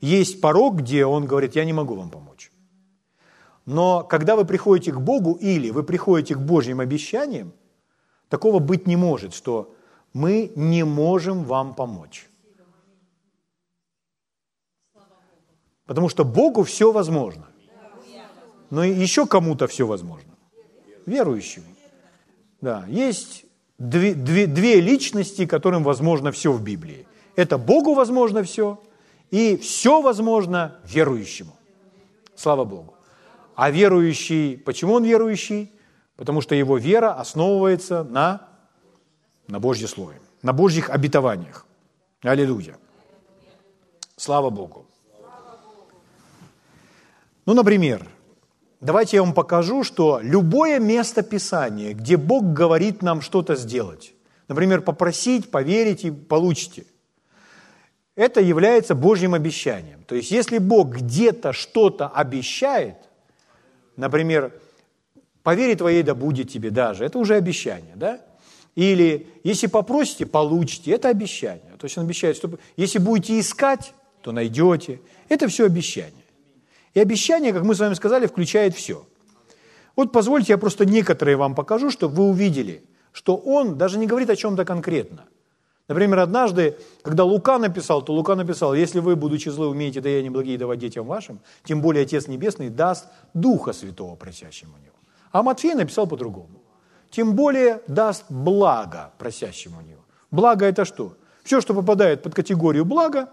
Есть 0.00 0.40
порог, 0.40 0.76
где 0.76 1.04
он 1.04 1.26
говорит, 1.26 1.56
я 1.56 1.64
не 1.64 1.72
могу 1.72 1.94
вам 1.94 2.08
помочь. 2.08 2.52
Но 3.66 4.04
когда 4.04 4.36
вы 4.36 4.44
приходите 4.44 4.92
к 4.92 5.00
Богу 5.00 5.32
или 5.32 5.70
вы 5.70 5.82
приходите 5.82 6.34
к 6.34 6.38
Божьим 6.40 6.80
обещаниям, 6.80 7.52
такого 8.28 8.60
быть 8.60 8.86
не 8.86 8.96
может, 8.96 9.34
что 9.34 9.74
мы 10.12 10.52
не 10.54 10.84
можем 10.84 11.44
вам 11.44 11.74
помочь. 11.74 12.28
Потому 15.84 16.08
что 16.08 16.24
Богу 16.24 16.62
все 16.62 16.92
возможно. 16.92 17.48
Но 18.70 18.84
еще 18.84 19.26
кому-то 19.26 19.66
все 19.66 19.86
возможно. 19.86 20.32
Верующему. 21.06 21.66
Да, 22.60 22.84
есть 22.88 23.46
две, 23.78 24.14
две, 24.14 24.46
две 24.46 24.80
личности, 24.80 25.46
которым 25.46 25.82
возможно 25.82 26.30
все 26.30 26.52
в 26.52 26.62
Библии. 26.62 27.06
Это 27.36 27.58
Богу 27.58 27.94
возможно 27.94 28.42
все, 28.42 28.78
и 29.30 29.56
все 29.56 30.00
возможно 30.00 30.78
верующему. 30.84 31.56
Слава 32.34 32.64
Богу. 32.64 32.94
А 33.54 33.70
верующий, 33.70 34.56
почему 34.56 34.94
он 34.94 35.04
верующий? 35.04 35.72
Потому 36.16 36.40
что 36.40 36.54
его 36.54 36.78
вера 36.78 37.12
основывается 37.12 38.04
на, 38.04 38.48
на 39.48 39.60
Божье 39.60 39.88
Слове, 39.88 40.20
на 40.42 40.52
Божьих 40.52 40.90
обетованиях. 40.90 41.66
Аллилуйя. 42.22 42.76
Слава 44.16 44.50
Богу. 44.50 44.86
Ну, 47.46 47.54
например, 47.54 48.06
давайте 48.80 49.16
я 49.16 49.22
вам 49.22 49.32
покажу, 49.32 49.84
что 49.84 50.20
любое 50.22 50.80
место 50.80 51.22
Писания, 51.22 51.94
где 51.94 52.16
Бог 52.16 52.52
говорит 52.52 53.02
нам 53.02 53.20
что-то 53.20 53.56
сделать, 53.56 54.12
например, 54.48 54.82
попросить, 54.82 55.50
поверить 55.50 56.04
и 56.04 56.10
получите– 56.10 56.86
это 58.18 58.40
является 58.40 58.96
Божьим 58.96 59.32
обещанием. 59.32 60.02
То 60.04 60.16
есть 60.16 60.32
если 60.32 60.58
Бог 60.58 60.96
где-то 60.96 61.52
что-то 61.52 62.08
обещает, 62.08 62.96
например, 63.96 64.52
повери 65.44 65.76
твоей 65.76 66.02
да 66.02 66.16
будет 66.16 66.50
тебе 66.50 66.70
даже, 66.70 67.04
это 67.04 67.20
уже 67.20 67.36
обещание, 67.36 67.94
да? 67.94 68.20
Или 68.74 69.28
если 69.44 69.68
попросите, 69.68 70.26
получите, 70.26 70.90
это 70.90 71.08
обещание. 71.08 71.76
То 71.78 71.84
есть 71.84 71.96
он 71.96 72.06
обещает, 72.06 72.36
что 72.36 72.58
если 72.76 72.98
будете 72.98 73.38
искать, 73.38 73.94
то 74.20 74.32
найдете. 74.32 75.00
Это 75.28 75.46
все 75.46 75.66
обещание. 75.66 76.24
И 76.94 77.00
обещание, 77.00 77.52
как 77.52 77.62
мы 77.62 77.76
с 77.76 77.78
вами 77.78 77.94
сказали, 77.94 78.26
включает 78.26 78.74
все. 78.74 79.06
Вот 79.94 80.10
позвольте, 80.10 80.54
я 80.54 80.58
просто 80.58 80.84
некоторые 80.84 81.36
вам 81.36 81.54
покажу, 81.54 81.92
чтобы 81.92 82.16
вы 82.16 82.30
увидели, 82.30 82.82
что 83.12 83.36
он 83.36 83.78
даже 83.78 83.96
не 83.96 84.08
говорит 84.08 84.28
о 84.28 84.34
чем-то 84.34 84.64
конкретно– 84.64 85.26
Например, 85.88 86.18
однажды, 86.18 86.76
когда 87.02 87.24
Лука 87.24 87.58
написал, 87.58 88.02
то 88.02 88.12
Лука 88.12 88.34
написал, 88.34 88.74
если 88.74 89.00
вы, 89.00 89.16
будучи 89.16 89.48
злы, 89.48 89.68
умеете 89.68 90.02
даяние 90.02 90.30
благие 90.30 90.58
давать 90.58 90.78
детям 90.78 91.06
вашим, 91.06 91.40
тем 91.64 91.80
более 91.80 92.02
Отец 92.02 92.28
Небесный 92.28 92.68
даст 92.68 93.06
Духа 93.32 93.72
Святого 93.72 94.14
просящему 94.14 94.76
него. 94.76 94.94
А 95.32 95.42
Матфей 95.42 95.74
написал 95.74 96.06
по-другому. 96.06 96.60
Тем 97.10 97.34
более 97.34 97.80
даст 97.86 98.26
благо 98.28 99.12
просящему 99.16 99.80
него. 99.80 100.02
Благо 100.30 100.66
это 100.66 100.84
что? 100.84 101.14
Все, 101.42 101.62
что 101.62 101.72
попадает 101.72 102.22
под 102.22 102.34
категорию 102.34 102.84
блага, 102.84 103.30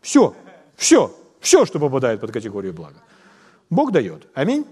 все, 0.00 0.34
все, 0.76 1.14
все, 1.40 1.66
что 1.66 1.78
попадает 1.78 2.20
под 2.20 2.32
категорию 2.32 2.72
блага. 2.72 3.02
Бог 3.68 3.92
дает. 3.92 4.26
Аминь. 4.32 4.64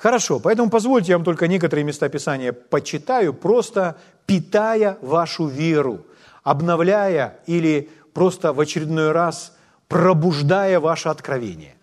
Хорошо, 0.00 0.40
поэтому 0.40 0.70
позвольте 0.70 1.12
я 1.12 1.18
вам 1.18 1.24
только 1.24 1.46
некоторые 1.46 1.84
места 1.84 2.08
Писания 2.08 2.52
почитаю, 2.52 3.34
просто 3.34 3.98
питая 4.24 4.96
вашу 5.02 5.46
веру, 5.46 6.06
обновляя 6.42 7.38
или 7.46 7.90
просто 8.14 8.54
в 8.54 8.60
очередной 8.60 9.12
раз 9.12 9.52
пробуждая 9.88 10.80
ваше 10.80 11.10
откровение. 11.10 11.74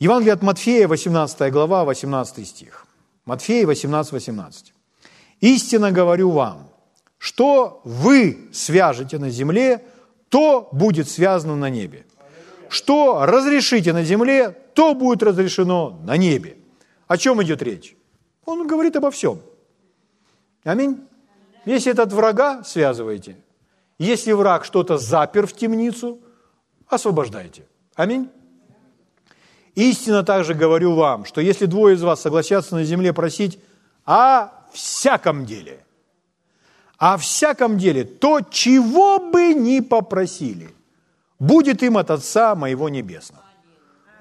Евангелие 0.00 0.34
от 0.34 0.42
Матфея, 0.42 0.86
18 0.86 1.50
глава, 1.50 1.84
18 1.84 2.46
стих. 2.46 2.86
Матфея 3.24 3.66
18, 3.66 4.12
18. 4.12 4.74
«Истинно 5.40 5.92
говорю 5.92 6.30
вам, 6.30 6.68
что 7.16 7.80
вы 7.84 8.50
свяжете 8.52 9.18
на 9.18 9.30
земле, 9.30 9.82
то 10.28 10.68
будет 10.72 11.08
связано 11.08 11.56
на 11.56 11.70
небе. 11.70 12.04
Что 12.68 13.24
разрешите 13.24 13.94
на 13.94 14.04
земле, 14.04 14.58
то 14.74 14.94
будет 14.94 15.22
разрешено 15.22 16.00
на 16.04 16.16
небе». 16.16 16.56
О 17.06 17.16
чем 17.16 17.42
идет 17.42 17.62
речь? 17.62 17.96
Он 18.44 18.66
говорит 18.66 18.96
обо 18.96 19.10
всем– 19.10 19.40
Аминь. 20.64 21.00
Если 21.64 21.92
этот 21.92 22.12
врага 22.12 22.62
связываете, 22.64 23.36
если 23.98 24.32
враг 24.32 24.64
что-то 24.64 24.98
запер 24.98 25.46
в 25.46 25.52
темницу, 25.52 26.20
освобождайте. 26.88 27.66
Аминь. 27.94 28.28
Истинно 29.74 30.22
также 30.22 30.54
говорю 30.54 30.94
вам, 30.94 31.24
что 31.24 31.40
если 31.40 31.66
двое 31.66 31.96
из 31.96 32.02
вас 32.02 32.20
согласятся 32.20 32.74
на 32.74 32.84
земле 32.84 33.12
просить 33.12 33.58
о 34.04 34.50
всяком 34.72 35.46
деле, 35.46 35.84
о 36.98 37.16
всяком 37.16 37.78
деле, 37.78 38.04
то, 38.04 38.40
чего 38.40 39.18
бы 39.18 39.54
ни 39.54 39.80
попросили, 39.80 40.70
будет 41.38 41.82
им 41.82 41.96
от 41.96 42.10
Отца 42.10 42.54
моего 42.54 42.88
Небесного. 42.88 43.44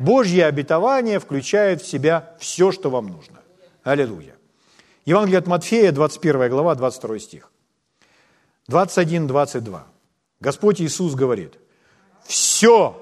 Божье 0.01 0.45
обетование 0.47 1.19
включает 1.19 1.81
в 1.81 1.87
себя 1.87 2.35
все, 2.39 2.71
что 2.71 2.89
вам 2.89 3.07
нужно. 3.07 3.39
Аллилуйя. 3.83 4.35
Евангелие 5.05 5.37
от 5.37 5.47
Матфея, 5.47 5.91
21 5.91 6.49
глава, 6.49 6.73
22 6.73 7.19
стих. 7.19 7.51
21-22. 8.67 9.81
Господь 10.39 10.81
Иисус 10.81 11.13
говорит, 11.13 11.53
все, 12.23 12.99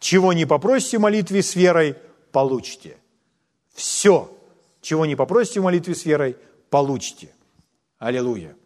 чего 0.00 0.32
не 0.32 0.44
попросите 0.44 0.98
в 0.98 1.02
молитве 1.02 1.44
с 1.44 1.54
верой, 1.54 1.96
получите. 2.32 2.96
Все, 3.72 4.36
чего 4.80 5.06
не 5.06 5.14
попросите 5.14 5.60
в 5.60 5.64
молитве 5.64 5.94
с 5.94 6.04
верой, 6.04 6.36
получите. 6.70 7.32
Аллилуйя. 7.98 8.56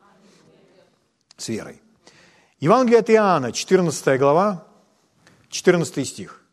С 1.37 1.49
верой. 1.49 1.83
Евангелие 2.59 3.01
от 3.01 3.11
Иоанна, 3.11 3.53
14 3.53 4.19
глава, 4.19 4.67
14 5.51 6.09
стих. 6.09 6.46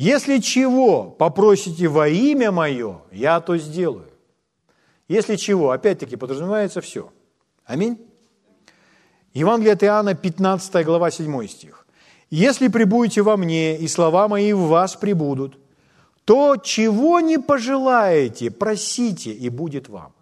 Если 0.00 0.38
чего 0.38 1.10
попросите 1.10 1.86
во 1.86 2.08
имя 2.08 2.50
Мое, 2.50 3.02
я 3.12 3.38
то 3.40 3.58
сделаю. 3.58 4.08
Если 5.08 5.36
чего, 5.36 5.72
опять-таки 5.72 6.16
подразумевается 6.16 6.80
все. 6.80 7.12
Аминь. 7.66 7.98
Евангелие 9.34 9.74
от 9.74 9.84
Иоанна, 9.84 10.14
15 10.14 10.86
глава, 10.86 11.10
7 11.10 11.46
стих. 11.48 11.86
«Если 12.30 12.68
прибудете 12.68 13.20
во 13.20 13.36
мне, 13.36 13.76
и 13.76 13.86
слова 13.88 14.26
мои 14.26 14.54
в 14.54 14.68
вас 14.68 14.96
прибудут, 14.96 15.58
то 16.24 16.56
чего 16.56 17.20
не 17.20 17.36
пожелаете, 17.38 18.50
просите, 18.50 19.32
и 19.32 19.50
будет 19.50 19.90
вам». 19.90 20.14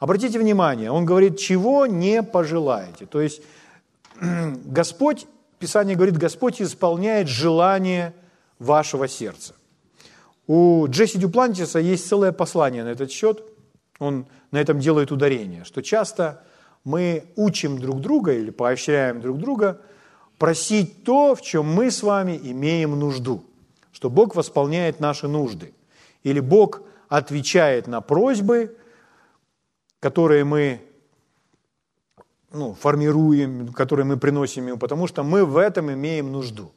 Обратите 0.00 0.40
внимание, 0.40 0.90
он 0.90 1.04
говорит, 1.04 1.38
чего 1.38 1.86
не 1.86 2.24
пожелаете. 2.24 3.06
То 3.06 3.20
есть 3.20 3.42
Господь, 4.20 5.28
Писание 5.60 5.94
говорит, 5.94 6.16
Господь 6.16 6.60
исполняет 6.60 7.28
желание 7.28 8.12
вашего 8.58 9.08
сердца. 9.08 9.54
У 10.46 10.86
Джесси 10.88 11.18
Дюплантиса 11.18 11.78
есть 11.78 12.06
целое 12.06 12.32
послание 12.32 12.84
на 12.84 12.88
этот 12.88 13.10
счет, 13.10 13.42
он 13.98 14.26
на 14.50 14.58
этом 14.58 14.78
делает 14.78 15.12
ударение, 15.12 15.64
что 15.64 15.82
часто 15.82 16.42
мы 16.84 17.24
учим 17.36 17.78
друг 17.78 18.00
друга 18.00 18.32
или 18.32 18.50
поощряем 18.50 19.20
друг 19.20 19.38
друга 19.38 19.80
просить 20.38 21.04
то, 21.04 21.34
в 21.34 21.42
чем 21.42 21.66
мы 21.66 21.90
с 21.90 22.02
вами 22.02 22.38
имеем 22.42 22.98
нужду, 22.98 23.44
что 23.92 24.10
Бог 24.10 24.34
восполняет 24.34 25.00
наши 25.00 25.28
нужды, 25.28 25.72
или 26.22 26.40
Бог 26.40 26.82
отвечает 27.08 27.86
на 27.86 28.00
просьбы, 28.00 28.76
которые 30.00 30.44
мы 30.44 30.82
ну, 32.52 32.74
формируем, 32.74 33.72
которые 33.72 34.04
мы 34.04 34.16
приносим 34.16 34.66
ему, 34.66 34.78
потому 34.78 35.06
что 35.06 35.22
мы 35.22 35.44
в 35.44 35.56
этом 35.56 35.92
имеем 35.92 36.32
нужду. 36.32 36.72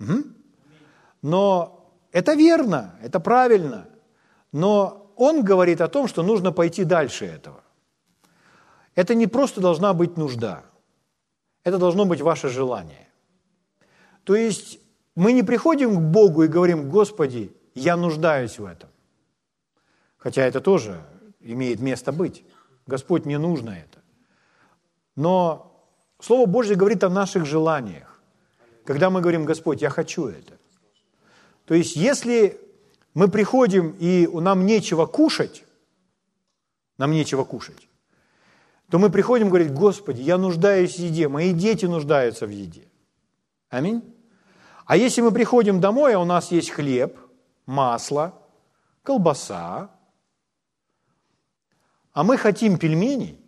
Угу. 0.00 0.24
Но 1.22 1.92
это 2.12 2.34
верно, 2.34 2.94
это 3.02 3.20
правильно, 3.20 3.88
но 4.52 5.12
он 5.16 5.44
говорит 5.44 5.80
о 5.80 5.88
том, 5.88 6.08
что 6.08 6.22
нужно 6.22 6.52
пойти 6.52 6.84
дальше 6.84 7.26
этого. 7.26 7.62
Это 8.94 9.14
не 9.14 9.26
просто 9.26 9.60
должна 9.60 9.92
быть 9.92 10.16
нужда, 10.16 10.64
это 11.62 11.78
должно 11.78 12.06
быть 12.06 12.20
ваше 12.20 12.48
желание. 12.48 13.08
То 14.24 14.34
есть 14.34 14.80
мы 15.14 15.32
не 15.32 15.42
приходим 15.42 15.94
к 15.96 16.00
Богу 16.00 16.44
и 16.44 16.48
говорим, 16.48 16.88
Господи, 16.88 17.54
я 17.74 17.96
нуждаюсь 17.96 18.58
в 18.58 18.64
этом. 18.64 18.88
Хотя 20.16 20.42
это 20.42 20.60
тоже 20.60 21.00
имеет 21.40 21.80
место 21.80 22.12
быть. 22.12 22.44
Господь, 22.86 23.24
мне 23.24 23.38
нужно 23.38 23.70
это. 23.70 24.00
Но 25.16 25.86
Слово 26.20 26.46
Божье 26.46 26.76
говорит 26.76 27.04
о 27.04 27.08
наших 27.08 27.46
желаниях. 27.46 28.09
Когда 28.84 29.10
мы 29.10 29.20
говорим, 29.20 29.44
Господь, 29.44 29.82
я 29.82 29.90
хочу 29.90 30.26
это. 30.26 30.58
То 31.64 31.74
есть, 31.74 31.96
если 31.96 32.60
мы 33.14 33.28
приходим 33.28 33.94
и 33.98 34.26
нам 34.26 34.66
нечего 34.66 35.06
кушать, 35.06 35.64
нам 36.98 37.12
нечего 37.12 37.44
кушать, 37.44 37.88
то 38.90 38.98
мы 38.98 39.10
приходим 39.10 39.46
и 39.46 39.50
говорим, 39.50 39.74
Господи, 39.74 40.20
я 40.22 40.36
нуждаюсь 40.36 40.96
в 40.96 40.98
еде, 40.98 41.28
мои 41.28 41.52
дети 41.52 41.86
нуждаются 41.86 42.46
в 42.46 42.50
еде. 42.50 42.88
Аминь. 43.68 44.02
А 44.84 44.96
если 44.96 45.20
мы 45.20 45.30
приходим 45.30 45.80
домой, 45.80 46.14
а 46.14 46.18
у 46.18 46.24
нас 46.24 46.50
есть 46.50 46.70
хлеб, 46.70 47.16
масло, 47.66 48.34
колбаса, 49.04 49.90
а 52.12 52.24
мы 52.24 52.36
хотим 52.36 52.78
пельменей, 52.78 53.38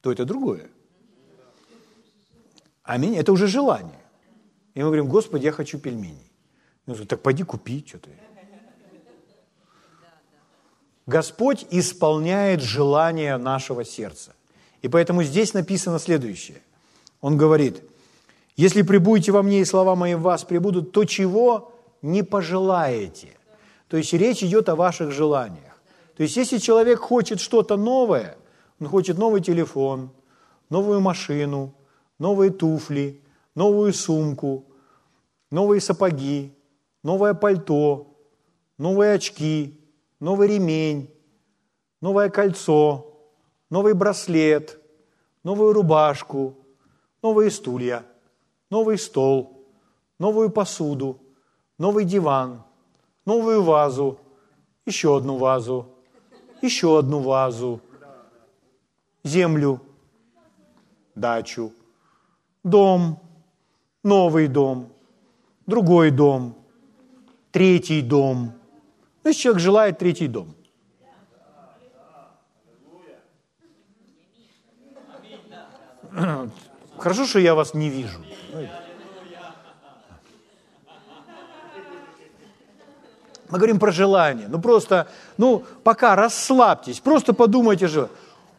то 0.00 0.12
это 0.12 0.24
другое. 0.24 0.70
Аминь. 2.84 3.16
Это 3.16 3.32
уже 3.32 3.46
желание. 3.46 4.00
И 4.74 4.80
мы 4.80 4.86
говорим, 4.86 5.08
Господи, 5.08 5.46
я 5.46 5.52
хочу 5.52 5.78
пельменей. 5.78 6.30
Он 6.86 6.92
говорит, 6.92 7.08
так 7.08 7.22
пойди 7.22 7.42
купи 7.42 7.84
что-то. 7.86 8.10
Господь 11.06 11.66
исполняет 11.70 12.60
желание 12.60 13.36
нашего 13.36 13.84
сердца. 13.84 14.34
И 14.82 14.88
поэтому 14.88 15.22
здесь 15.22 15.54
написано 15.54 15.98
следующее. 15.98 16.62
Он 17.20 17.36
говорит, 17.36 17.82
если 18.56 18.82
прибудете 18.82 19.32
во 19.32 19.42
мне 19.42 19.60
и 19.60 19.64
слова 19.64 19.96
мои 19.96 20.14
в 20.14 20.22
вас 20.22 20.44
прибудут, 20.44 20.92
то 20.92 21.04
чего 21.04 21.72
не 22.02 22.22
пожелаете. 22.22 23.36
То 23.88 23.96
есть 23.96 24.12
речь 24.12 24.42
идет 24.42 24.68
о 24.68 24.76
ваших 24.76 25.10
желаниях. 25.10 25.80
То 26.16 26.22
есть 26.22 26.36
если 26.36 26.58
человек 26.58 27.00
хочет 27.00 27.40
что-то 27.40 27.76
новое, 27.76 28.36
он 28.78 28.88
хочет 28.88 29.18
новый 29.18 29.40
телефон, 29.40 30.10
новую 30.70 31.00
машину, 31.00 31.74
новые 32.18 32.50
туфли, 32.50 33.20
новую 33.54 33.92
сумку, 33.92 34.64
новые 35.50 35.80
сапоги, 35.80 36.52
новое 37.02 37.34
пальто, 37.34 38.16
новые 38.78 39.14
очки, 39.14 39.80
новый 40.20 40.48
ремень, 40.48 41.10
новое 42.00 42.28
кольцо, 42.30 43.14
новый 43.70 43.94
браслет, 43.94 44.80
новую 45.42 45.72
рубашку, 45.72 46.56
новые 47.22 47.50
стулья, 47.50 48.04
новый 48.70 48.98
стол, 48.98 49.66
новую 50.18 50.50
посуду, 50.50 51.18
новый 51.78 52.04
диван, 52.04 52.62
новую 53.24 53.62
вазу, 53.62 54.18
еще 54.86 55.16
одну 55.16 55.36
вазу, 55.36 55.88
еще 56.62 56.98
одну 56.98 57.20
вазу, 57.20 57.80
землю, 59.22 59.80
дачу, 61.14 61.72
дом, 62.64 63.20
новый 64.02 64.48
дом, 64.48 64.92
другой 65.66 66.10
дом, 66.10 66.56
третий 67.52 68.02
дом. 68.02 68.52
То 69.22 69.28
есть 69.28 69.40
человек 69.40 69.62
желает 69.62 69.98
третий 69.98 70.26
дом. 70.26 70.54
Хорошо, 76.98 77.26
что 77.26 77.38
я 77.38 77.54
вас 77.54 77.74
не 77.74 77.88
вижу. 77.90 78.18
Мы 83.50 83.58
говорим 83.58 83.78
про 83.78 83.92
желание. 83.92 84.48
Ну 84.48 84.60
просто, 84.60 85.06
ну 85.36 85.64
пока 85.84 86.16
расслабьтесь, 86.16 87.00
просто 87.00 87.32
подумайте 87.34 87.86
же, 87.86 88.08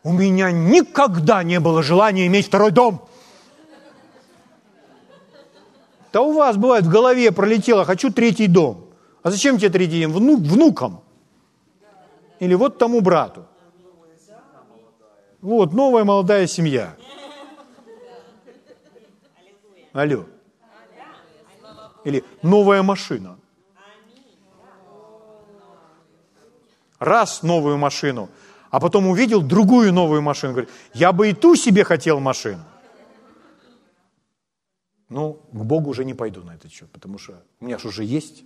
у 0.04 0.14
меня 0.14 0.52
никогда 0.52 1.44
не 1.44 1.60
было 1.60 1.84
желания 1.84 2.28
иметь 2.28 2.48
второй 2.48 2.72
дом. 2.72 3.08
Да 6.16 6.22
у 6.22 6.32
вас 6.32 6.56
бывает 6.56 6.86
в 6.86 6.90
голове 6.90 7.30
пролетело, 7.34 7.84
хочу 7.84 8.10
третий 8.10 8.48
дом. 8.48 8.86
А 9.22 9.32
зачем 9.32 9.58
тебе 9.58 9.70
третий 9.70 10.02
дом? 10.02 10.14
Внук, 10.14 10.40
внукам. 10.40 11.02
Или 12.40 12.54
вот 12.54 12.78
тому 12.78 13.02
брату. 13.02 13.46
Вот, 15.42 15.74
новая 15.74 16.06
молодая 16.06 16.48
семья. 16.48 16.96
Алло. 19.92 20.24
Или 22.06 22.24
новая 22.42 22.82
машина. 22.82 23.38
Раз 26.98 27.44
новую 27.44 27.78
машину, 27.78 28.30
а 28.72 28.80
потом 28.80 29.08
увидел 29.08 29.42
другую 29.42 29.92
новую 29.92 30.22
машину. 30.22 30.54
Говорит, 30.54 30.72
я 30.94 31.12
бы 31.12 31.30
и 31.30 31.34
ту 31.34 31.58
себе 31.58 31.84
хотел 31.84 32.22
машину. 32.22 32.64
Ну, 35.10 35.34
к 35.52 35.64
Богу 35.64 35.90
уже 35.92 36.04
не 36.06 36.14
пойду 36.14 36.44
на 36.44 36.56
этот 36.56 36.72
счет, 36.72 36.90
потому 36.92 37.18
что 37.18 37.44
у 37.60 37.66
меня 37.66 37.78
же 37.78 37.88
уже 37.88 38.04
есть. 38.04 38.44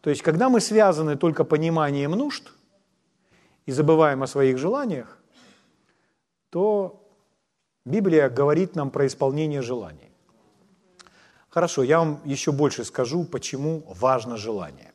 То 0.00 0.10
есть, 0.10 0.22
когда 0.22 0.48
мы 0.48 0.60
связаны 0.60 1.16
только 1.16 1.44
пониманием 1.44 2.10
нужд 2.12 2.52
и 3.66 3.72
забываем 3.72 4.22
о 4.22 4.26
своих 4.26 4.58
желаниях, 4.58 5.18
то 6.50 7.08
Библия 7.84 8.28
говорит 8.28 8.76
нам 8.76 8.90
про 8.90 9.06
исполнение 9.06 9.62
желаний. 9.62 10.12
Хорошо, 11.48 11.82
я 11.82 11.98
вам 11.98 12.20
еще 12.24 12.52
больше 12.52 12.84
скажу, 12.84 13.24
почему 13.24 13.84
важно 13.86 14.36
желание. 14.36 14.92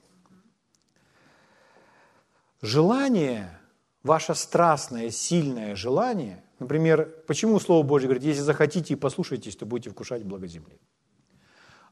Желание 2.62 3.60
ваше 4.04 4.34
страстное, 4.36 5.12
сильное 5.12 5.76
желание, 5.76 6.44
например, 6.60 7.10
почему 7.28 7.60
Слово 7.60 7.84
Божье 7.84 8.08
говорит, 8.08 8.24
если 8.24 8.41
захотите 8.41 8.93
и 8.93 8.98
послушаетесь, 8.98 9.56
то 9.56 9.65
будете 9.65 9.89
вкушать 9.89 10.24
благо 10.24 10.48
земли. 10.48 10.80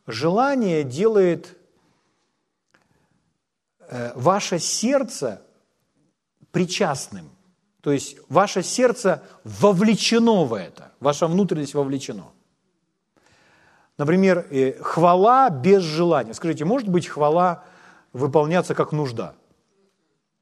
Желание 0.08 0.84
делает 0.84 1.58
э, 3.80 4.12
ваше 4.16 4.60
сердце 4.60 5.42
причастным. 6.52 7.30
То 7.82 7.92
есть 7.92 8.18
ваше 8.30 8.64
сердце 8.64 9.24
вовлечено 9.44 10.46
в 10.46 10.54
это, 10.54 10.92
ваша 11.00 11.28
внутренность 11.28 11.74
вовлечено. 11.74 12.32
Например, 13.98 14.46
э, 14.50 14.74
хвала 14.82 15.50
без 15.50 15.84
желания. 15.84 16.34
Скажите, 16.34 16.66
может 16.66 16.90
быть 16.90 17.08
хвала 17.08 17.64
выполняться 18.14 18.76
как 18.76 18.92
нужда? 18.92 19.36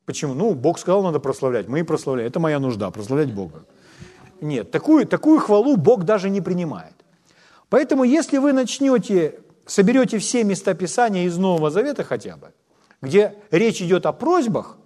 Почему? 0.06 0.34
Ну, 0.34 0.54
Бог 0.54 0.80
сказал, 0.80 1.04
надо 1.04 1.20
прославлять. 1.20 1.68
Мы 1.68 1.80
и 1.80 1.84
прославляем. 1.84 2.28
Это 2.28 2.40
моя 2.40 2.60
нужда, 2.60 2.92
прославлять 2.92 3.34
Бога. 3.34 3.66
Нет, 4.44 4.72
такую, 4.72 5.08
такую 5.08 5.40
хвалу 5.40 5.78
Бог 5.78 6.04
даже 6.04 6.30
не 6.30 6.42
принимает. 6.42 6.94
Поэтому, 7.70 8.04
если 8.04 8.40
вы 8.40 8.52
начнете, 8.52 9.40
соберете 9.66 10.18
все 10.18 10.44
места 10.44 10.74
Писания 10.74 11.24
из 11.24 11.38
Нового 11.38 11.72
Завета 11.72 12.04
хотя 12.04 12.36
бы, 12.36 12.52
где 13.02 13.36
речь 13.52 13.82
идет 13.82 14.06
о 14.06 14.12
просьбах, 14.12 14.78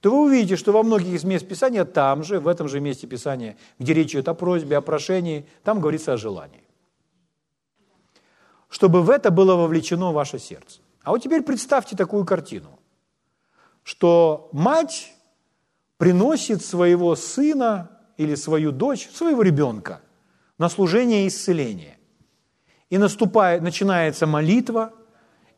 то 0.00 0.10
вы 0.10 0.24
увидите, 0.24 0.56
что 0.56 0.72
во 0.72 0.82
многих 0.82 1.08
из 1.08 1.24
мест 1.24 1.46
Писания 1.46 1.84
там 1.84 2.24
же, 2.24 2.40
в 2.40 2.48
этом 2.48 2.68
же 2.68 2.80
месте 2.80 3.06
Писания, 3.06 3.58
где 3.78 3.92
речь 3.92 4.12
идет 4.12 4.28
о 4.28 4.34
просьбе, 4.34 4.78
о 4.78 4.80
прошении, 4.80 5.46
там 5.62 5.80
говорится 5.80 6.14
о 6.14 6.16
желании. 6.16 6.64
Чтобы 8.70 9.02
в 9.02 9.10
это 9.10 9.30
было 9.30 9.56
вовлечено 9.56 10.12
ваше 10.12 10.38
сердце. 10.38 10.80
А 11.02 11.10
вот 11.10 11.22
теперь 11.22 11.42
представьте 11.42 11.98
такую 11.98 12.24
картину, 12.24 12.78
что 13.82 14.48
мать 14.52 15.12
приносит 15.98 16.64
своего 16.64 17.14
сына 17.14 17.90
или 18.22 18.34
свою 18.34 18.72
дочь, 18.72 19.08
своего 19.12 19.42
ребенка 19.42 20.00
на 20.58 20.68
служение 20.68 21.26
исцеления. 21.26 21.98
И 22.90 22.98
наступает, 22.98 23.62
начинается 23.62 24.26
молитва, 24.26 24.92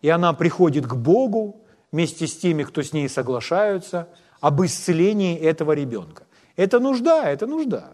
и 0.03 0.09
она 0.09 0.33
приходит 0.33 0.87
к 0.87 0.95
Богу 0.95 1.65
вместе 1.93 2.27
с 2.27 2.37
теми, 2.37 2.63
кто 2.63 2.83
с 2.83 2.93
ней 2.93 3.09
соглашаются– 3.09 4.09
об 4.45 4.63
исцелении 4.63 5.39
этого 5.39 5.73
ребенка. 5.73 6.25
Это 6.55 6.79
нужда, 6.79 7.31
это 7.31 7.47
нужда. 7.47 7.93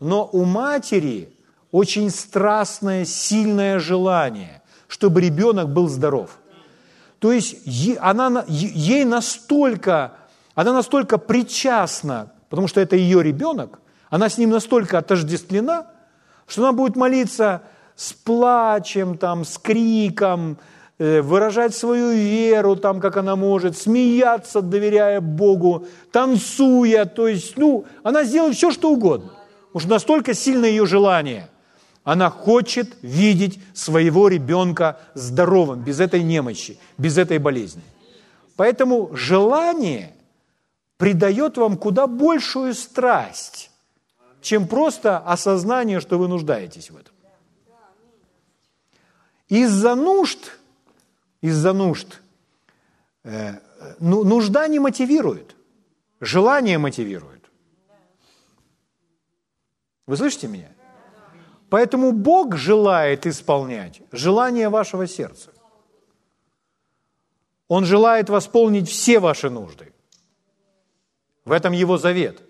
Но 0.00 0.26
у 0.32 0.46
матери 0.46 1.28
очень 1.70 2.08
страстное, 2.08 3.04
сильное 3.04 3.78
желание, 3.78 4.62
чтобы 4.88 5.20
ребенок 5.20 5.68
был 5.68 5.88
здоров. 5.88 6.38
То 7.18 7.32
есть 7.32 7.56
она, 8.00 8.46
ей 8.48 9.04
настолько, 9.04 10.14
она 10.54 10.72
настолько 10.72 11.18
причастна, 11.18 12.32
потому 12.48 12.68
что 12.68 12.80
это 12.80 12.96
ее 12.96 13.22
ребенок, 13.22 13.80
она 14.10 14.28
с 14.28 14.38
ним 14.38 14.50
настолько 14.50 14.98
отождествлена, 14.98 15.86
что 16.46 16.62
она 16.62 16.72
будет 16.72 16.96
молиться 16.96 17.62
с 17.96 18.12
плачем, 18.12 19.18
там, 19.18 19.44
с 19.44 19.58
криком, 19.58 20.58
Э, 20.98 21.20
выражать 21.20 21.74
свою 21.74 22.12
веру 22.12 22.74
там, 22.74 23.00
как 23.00 23.18
она 23.18 23.36
может, 23.36 23.76
смеяться, 23.76 24.62
доверяя 24.62 25.20
Богу, 25.20 25.86
танцуя, 26.10 27.04
то 27.04 27.28
есть, 27.28 27.58
ну, 27.58 27.84
она 28.02 28.24
сделает 28.24 28.56
все, 28.56 28.70
что 28.70 28.90
угодно. 28.90 29.30
Уж 29.74 29.84
настолько 29.84 30.32
сильно 30.32 30.64
ее 30.64 30.86
желание. 30.86 31.50
Она 32.02 32.30
хочет 32.30 32.96
видеть 33.02 33.60
своего 33.74 34.28
ребенка 34.28 34.98
здоровым, 35.12 35.80
без 35.80 36.00
этой 36.00 36.22
немощи, 36.22 36.78
без 36.96 37.18
этой 37.18 37.36
болезни. 37.36 37.82
Поэтому 38.56 39.10
желание 39.12 40.15
придает 40.96 41.56
вам 41.56 41.76
куда 41.76 42.06
большую 42.06 42.74
страсть, 42.74 43.70
чем 44.40 44.66
просто 44.68 45.18
осознание, 45.18 46.00
что 46.00 46.18
вы 46.18 46.28
нуждаетесь 46.28 46.90
в 46.90 46.96
этом. 46.96 47.14
Из-за 49.48 49.94
нужд– 49.94 50.52
из-за 51.46 51.72
нужд. 51.72 52.22
Э, 53.24 53.60
ну, 54.00 54.24
нужда 54.24 54.68
не 54.68 54.78
мотивирует, 54.78 55.56
желание 56.20 56.78
мотивирует. 56.78 57.44
Вы 60.06 60.16
слышите 60.16 60.48
меня? 60.48 60.72
Поэтому 61.68 62.12
Бог 62.12 62.56
желает 62.56 63.26
исполнять 63.26 64.00
желание 64.12 64.68
вашего 64.68 65.06
сердца. 65.06 65.50
Он 67.68 67.84
желает 67.84 68.28
восполнить 68.28 68.88
все 68.88 69.18
ваши 69.18 69.50
нужды. 69.50 69.92
В 71.46 71.52
этом 71.52 71.72
Его 71.72 71.96
завет. 71.96 72.42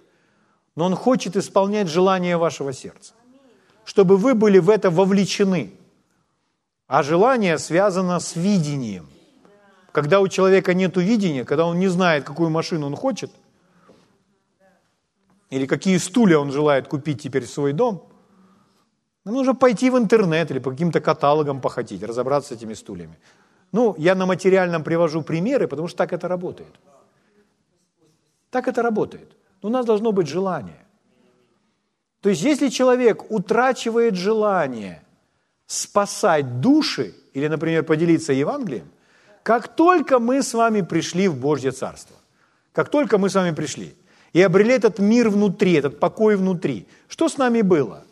Но 0.74 0.86
Он 0.86 0.96
хочет 0.96 1.36
исполнять 1.36 1.86
желание 1.86 2.36
вашего 2.36 2.72
сердца. 2.72 3.14
Чтобы 3.84 4.16
вы 4.16 4.34
были 4.34 4.58
в 4.58 4.68
это 4.68 4.90
вовлечены– 4.90 5.70
а 6.86 7.02
желание 7.02 7.58
связано 7.58 8.20
с 8.20 8.36
видением. 8.36 9.08
Когда 9.92 10.20
у 10.20 10.28
человека 10.28 10.74
нет 10.74 10.96
видения, 10.96 11.44
когда 11.44 11.66
он 11.66 11.78
не 11.78 11.88
знает, 11.88 12.24
какую 12.24 12.50
машину 12.50 12.86
он 12.86 12.94
хочет, 12.94 13.30
или 15.50 15.66
какие 15.66 15.96
стулья 15.98 16.38
он 16.38 16.52
желает 16.52 16.86
купить 16.86 17.22
теперь 17.22 17.44
в 17.44 17.50
свой 17.50 17.72
дом, 17.72 18.08
нужно 19.24 19.54
пойти 19.54 19.90
в 19.90 19.96
интернет 19.96 20.50
или 20.50 20.58
по 20.58 20.70
каким-то 20.70 21.00
каталогам 21.00 21.60
походить, 21.60 22.02
разобраться 22.02 22.50
с 22.54 22.58
этими 22.58 22.74
стульями. 22.74 23.18
Ну, 23.72 23.94
я 23.98 24.14
на 24.14 24.26
материальном 24.26 24.84
привожу 24.84 25.22
примеры, 25.22 25.66
потому 25.66 25.88
что 25.88 25.98
так 25.98 26.12
это 26.12 26.28
работает. 26.28 26.74
Так 28.56 28.68
это 28.68 28.80
работает. 28.80 29.36
Но 29.62 29.68
у 29.68 29.72
нас 29.72 29.84
должно 29.84 30.12
быть 30.12 30.28
желание. 30.28 30.86
То 32.22 32.30
есть, 32.30 32.42
если 32.42 32.70
человек 32.70 33.30
утрачивает 33.30 34.14
желание 34.14 35.02
спасать 35.66 36.62
души 36.62 37.14
или, 37.34 37.48
например, 37.48 37.84
поделиться 37.84 38.32
Евангелием, 38.32 38.88
как 39.42 39.76
только 39.76 40.18
мы 40.18 40.42
с 40.42 40.54
вами 40.54 40.80
пришли 40.80 41.28
в 41.28 41.36
Божье 41.38 41.70
Царство, 41.70 42.16
как 42.72 42.88
только 42.88 43.18
мы 43.18 43.28
с 43.28 43.34
вами 43.34 43.54
пришли 43.54 43.94
и 44.32 44.40
обрели 44.40 44.72
этот 44.72 45.00
мир 45.00 45.28
внутри, 45.28 45.74
этот 45.74 46.00
покой 46.00 46.36
внутри, 46.36 46.86
что 47.08 47.28
с 47.28 47.36
нами 47.36 47.60
было? 47.60 48.04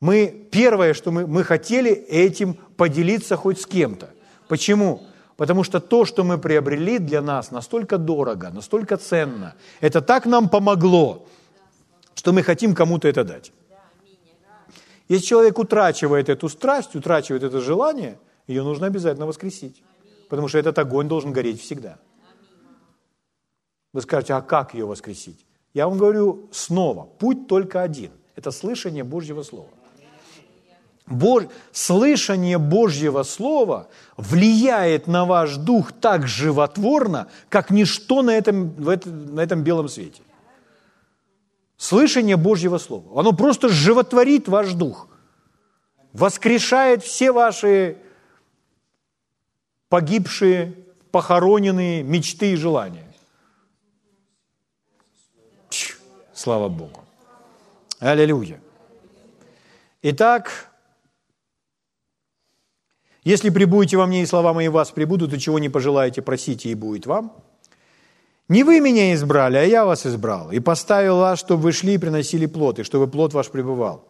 Мы, 0.00 0.46
первое, 0.52 0.92
что 0.92 1.10
мы, 1.10 1.26
мы 1.26 1.42
хотели 1.42 1.90
этим 1.90 2.52
поделиться 2.76 3.36
хоть 3.36 3.62
с 3.62 3.66
кем-то. 3.66 4.10
Почему? 4.46 5.00
Потому 5.36 5.64
что 5.64 5.80
то, 5.80 6.04
что 6.04 6.22
мы 6.22 6.38
приобрели 6.38 6.98
для 6.98 7.20
нас, 7.20 7.50
настолько 7.50 7.98
дорого, 7.98 8.50
настолько 8.50 8.96
ценно, 8.96 9.54
это 9.80 10.00
так 10.00 10.26
нам 10.26 10.48
помогло, 10.48 11.26
что 12.14 12.32
мы 12.32 12.42
хотим 12.42 12.74
кому-то 12.74 13.08
это 13.08 13.24
дать. 13.24 13.52
Если 15.08 15.26
человек 15.26 15.58
утрачивает 15.58 16.28
эту 16.28 16.48
страсть, 16.48 16.94
утрачивает 16.94 17.42
это 17.42 17.60
желание, 17.60 18.18
ее 18.46 18.62
нужно 18.62 18.86
обязательно 18.86 19.26
воскресить. 19.26 19.82
Потому 20.28 20.48
что 20.48 20.58
этот 20.58 20.78
огонь 20.78 21.08
должен 21.08 21.32
гореть 21.32 21.60
всегда. 21.60 21.98
Вы 23.92 24.00
скажете, 24.02 24.34
а 24.34 24.40
как 24.40 24.74
ее 24.74 24.86
воскресить? 24.86 25.44
Я 25.74 25.88
вам 25.88 25.98
говорю 25.98 26.48
снова, 26.52 27.04
путь 27.18 27.46
только 27.48 27.82
один. 27.82 28.12
Это 28.36 28.50
слышание 28.50 29.04
Божьего 29.04 29.42
Слова. 29.42 29.68
Слышание 31.72 32.58
Божьего 32.58 33.24
Слова 33.24 33.88
влияет 34.16 35.06
на 35.06 35.24
ваш 35.24 35.56
дух 35.56 35.92
так 35.92 36.26
животворно, 36.26 37.28
как 37.48 37.70
ничто 37.70 38.22
на 38.22 38.30
этом, 38.30 38.70
в 38.70 38.88
этом, 38.88 39.34
на 39.34 39.40
этом 39.40 39.62
белом 39.62 39.88
свете. 39.88 40.22
Слышание 41.76 42.36
Божьего 42.36 42.78
Слова. 42.78 43.20
Оно 43.20 43.32
просто 43.32 43.68
животворит 43.68 44.48
ваш 44.48 44.72
дух, 44.72 45.08
воскрешает 46.12 47.02
все 47.02 47.32
ваши 47.32 47.98
погибшие, 49.90 50.74
похороненные 51.10 52.02
мечты 52.02 52.52
и 52.52 52.56
желания. 52.56 53.12
Слава 56.32 56.68
Богу. 56.68 57.04
Аллилуйя. 58.00 58.60
Итак, 60.02 60.70
если 63.24 63.50
прибудете 63.50 63.96
во 63.96 64.06
мне 64.06 64.22
и 64.22 64.26
слова 64.26 64.52
мои 64.52 64.68
вас 64.68 64.90
прибудут, 64.90 65.32
и 65.32 65.40
чего 65.40 65.58
не 65.58 65.68
пожелаете, 65.68 66.22
просите, 66.22 66.68
и 66.68 66.74
будет 66.74 67.06
вам– 67.06 67.32
не 68.48 68.62
вы 68.62 68.80
меня 68.80 69.14
избрали, 69.14 69.56
а 69.56 69.62
я 69.62 69.86
вас 69.86 70.06
избрал, 70.06 70.52
и 70.52 70.60
поставил 70.60 71.18
вас, 71.18 71.38
чтобы 71.38 71.62
вы 71.62 71.72
шли 71.72 71.94
и 71.94 71.98
приносили 71.98 72.44
плод, 72.46 72.78
и 72.78 72.82
чтобы 72.82 73.08
плод 73.08 73.32
ваш 73.32 73.48
пребывал. 73.48 74.06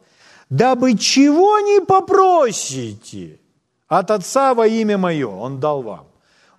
Дабы 0.50 0.98
чего 0.98 1.60
не 1.60 1.80
попросите 1.80 3.38
от 3.86 4.10
Отца 4.10 4.54
во 4.54 4.66
имя 4.66 4.98
Мое, 4.98 5.28
Он 5.28 5.60
дал 5.60 5.82
вам. 5.82 6.08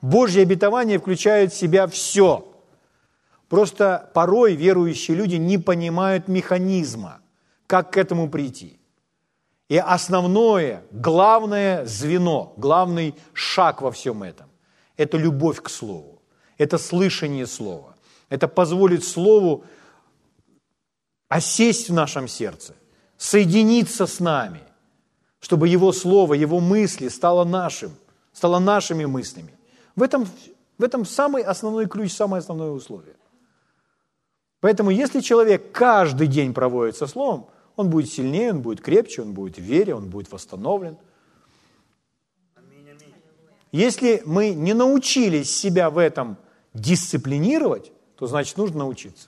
Божье 0.02 0.44
обетование 0.44 1.00
включает 1.00 1.52
в 1.52 1.58
себя 1.58 1.88
все. 1.88 2.48
Просто 3.50 4.10
порой 4.14 4.56
верующие 4.56 5.18
люди 5.18 5.36
не 5.36 5.58
понимают 5.58 6.30
механизма, 6.30 7.20
как 7.68 7.92
к 7.92 7.98
этому 7.98 8.30
прийти. 8.30 8.75
И 9.68 9.78
основное, 9.78 10.84
главное 10.92 11.86
звено, 11.86 12.54
главный 12.58 13.16
шаг 13.34 13.82
во 13.82 13.92
всем 13.92 14.24
этом– 14.24 14.48
это 14.98 15.18
любовь 15.18 15.62
к 15.62 15.70
Слову 15.70 16.16
это 16.58 16.78
слышание 16.78 17.48
слова, 17.48 17.96
Это 18.30 18.48
позволит 18.48 19.04
Слову 19.04 19.66
осесть 21.28 21.90
в 21.90 21.94
нашем 21.94 22.28
сердце, 22.28 22.74
соединиться 23.18 24.08
с 24.08 24.20
нами, 24.20 24.62
чтобы 25.40 25.68
Его 25.68 25.92
Слово, 25.92 26.34
Его 26.34 26.60
мысли 26.60 27.10
стало 27.10 27.44
нашим, 27.44 27.92
стало 28.34 28.60
нашими 28.60 29.06
мыслями. 29.06 29.54
В 29.96 30.04
этом, 30.04 30.28
в 30.78 30.84
этом 30.84 31.06
самый 31.06 31.44
основной 31.44 31.88
ключ, 31.88 32.14
самое 32.14 32.40
основное 32.40 32.72
условие. 32.72 33.16
Поэтому 34.62 34.90
если 34.90 35.20
человек 35.20 35.72
каждый 35.72 36.28
день 36.28 36.54
проводит 36.54 36.98
со 36.98 37.08
Словом, 37.08 37.48
он 37.76 37.90
будет 37.90 38.12
сильнее, 38.12 38.52
он 38.52 38.62
будет 38.62 38.82
крепче, 38.82 39.22
он 39.22 39.34
будет 39.34 39.58
в 39.58 39.62
вере, 39.62 39.96
он 39.96 40.10
будет 40.10 40.32
восстановлен. 40.32 40.98
Если 43.72 44.22
мы 44.26 44.52
не 44.52 44.74
научились 44.74 45.54
себя 45.54 45.90
в 45.90 45.98
этом 45.98 46.38
дисциплинировать, 46.74 47.92
то 48.18 48.28
значит 48.28 48.58
нужно 48.58 48.80
научиться. 48.80 49.28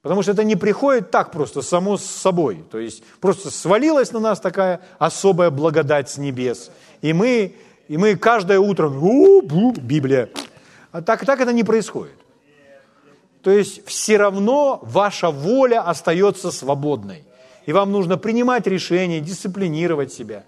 Потому 0.00 0.22
что 0.22 0.32
это 0.32 0.44
не 0.44 0.56
приходит 0.56 1.10
так 1.10 1.32
просто, 1.32 1.60
само 1.60 1.98
с 1.98 2.04
собой. 2.04 2.64
То 2.70 2.78
есть 2.78 3.02
просто 3.20 3.50
свалилась 3.50 4.12
на 4.12 4.20
нас 4.20 4.40
такая 4.40 4.80
особая 4.98 5.50
благодать 5.50 6.08
с 6.08 6.16
небес. 6.16 6.70
И 7.02 7.12
мы, 7.12 7.56
и 7.88 7.96
мы 7.98 8.16
каждое 8.16 8.60
утро, 8.60 8.88
Библия. 8.88 10.30
А 10.92 11.02
так, 11.02 11.26
так 11.26 11.40
это 11.40 11.52
не 11.52 11.64
происходит. 11.64 12.14
То 13.48 13.52
есть 13.52 13.86
все 13.86 14.18
равно 14.18 14.78
ваша 14.82 15.30
воля 15.30 15.80
остается 15.80 16.50
свободной. 16.50 17.24
И 17.64 17.72
вам 17.72 17.90
нужно 17.92 18.18
принимать 18.18 18.66
решения, 18.66 19.20
дисциплинировать 19.20 20.12
себя. 20.12 20.44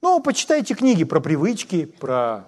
Ну, 0.00 0.20
почитайте 0.20 0.74
книги 0.74 1.04
про 1.04 1.20
привычки, 1.20 1.84
про 1.84 2.46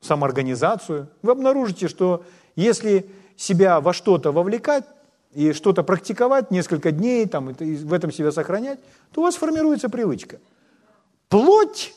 самоорганизацию. 0.00 1.08
Вы 1.22 1.32
обнаружите, 1.32 1.88
что 1.88 2.22
если 2.54 3.10
себя 3.36 3.80
во 3.80 3.92
что-то 3.92 4.30
вовлекать 4.30 4.84
и 5.32 5.52
что-то 5.52 5.82
практиковать 5.82 6.52
несколько 6.52 6.92
дней, 6.92 7.26
там, 7.26 7.50
и 7.50 7.74
в 7.78 7.92
этом 7.92 8.12
себя 8.12 8.30
сохранять, 8.30 8.78
то 9.10 9.22
у 9.22 9.24
вас 9.24 9.34
формируется 9.34 9.88
привычка. 9.88 10.38
Плоть 11.28 11.92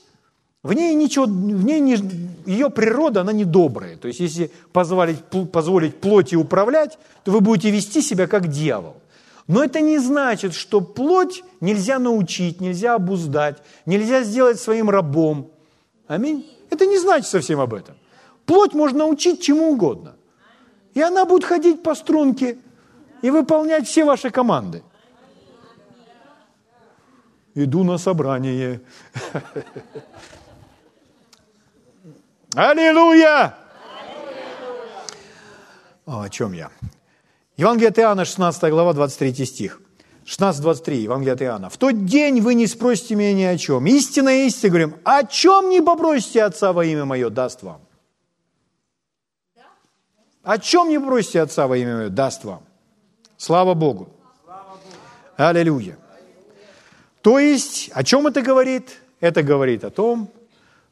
в 0.62 0.74
ней 0.74 0.94
ничего, 0.94 1.26
в 1.26 1.64
ней 1.64 1.80
не, 1.80 1.98
ее 2.46 2.70
природа, 2.70 3.22
она 3.22 3.32
не 3.32 3.46
добрая. 3.46 3.96
То 3.96 4.10
есть, 4.10 4.20
если 4.20 4.52
позволить, 4.74 5.24
позволить 5.52 6.02
плоти 6.02 6.36
управлять, 6.36 6.98
то 7.24 7.32
вы 7.32 7.40
будете 7.40 7.72
вести 7.72 8.02
себя 8.02 8.28
как 8.28 8.48
дьявол. 8.48 8.98
Но 9.48 9.64
это 9.64 9.80
не 9.80 10.00
значит, 10.00 10.54
что 10.54 10.82
плоть 10.82 11.44
нельзя 11.62 11.98
научить, 11.98 12.62
нельзя 12.62 12.96
обуздать, 12.96 13.64
нельзя 13.86 14.24
сделать 14.24 14.60
своим 14.60 14.90
рабом. 14.90 15.50
Аминь. 16.08 16.46
Это 16.70 16.86
не 16.86 17.00
значит 17.00 17.28
совсем 17.28 17.60
об 17.60 17.74
этом. 17.74 17.96
Плоть 18.46 18.74
можно 18.74 19.00
научить 19.00 19.42
чему 19.42 19.72
угодно. 19.72 20.18
И 20.94 21.02
она 21.02 21.26
будет 21.26 21.46
ходить 21.46 21.82
по 21.82 21.96
струнке 21.96 22.58
и 23.22 23.32
выполнять 23.32 23.88
все 23.88 24.04
ваши 24.04 24.30
команды. 24.30 24.84
Иду 27.56 27.84
на 27.84 27.98
собрание. 27.98 28.82
Аллилуйя! 32.56 33.56
О, 36.06 36.22
о 36.22 36.30
чем 36.30 36.54
я? 36.54 36.72
Евангелие 37.58 37.90
от 37.90 38.00
Иоанна, 38.00 38.26
16 38.26 38.72
глава, 38.72 38.94
23 38.94 39.46
стих. 39.46 39.82
16.23, 40.26 40.96
Евангелие 40.96 41.34
от 41.34 41.42
Иоанна. 41.42 41.70
«В 41.70 41.78
тот 41.78 42.06
день 42.06 42.42
вы 42.42 42.54
не 42.54 42.68
спросите 42.68 43.16
меня 43.16 43.34
ни 43.34 43.44
о 43.44 43.58
чем. 43.58 43.86
Истинно, 43.86 44.46
истинно 44.46 44.70
говорим, 44.70 44.96
о 45.04 45.24
чем 45.24 45.70
не 45.70 45.82
попросите 45.82 46.44
Отца 46.44 46.72
во 46.72 46.86
имя 46.86 47.06
Мое, 47.06 47.30
даст 47.30 47.64
вам». 47.64 47.82
О 50.44 50.58
чем 50.58 50.90
не 50.90 51.00
попросите 51.00 51.42
Отца 51.42 51.68
во 51.68 51.78
имя 51.78 51.98
Мое, 51.98 52.10
даст 52.10 52.44
вам. 52.44 52.64
Слава 53.38 53.74
Богу. 53.74 54.10
Аллилуйя. 55.36 55.98
То 57.22 57.40
есть, 57.40 57.90
о 57.94 58.04
чем 58.04 58.28
это 58.28 58.42
говорит? 58.42 58.98
Это 59.20 59.44
говорит 59.44 59.84
о 59.84 59.90
том, 59.90 60.30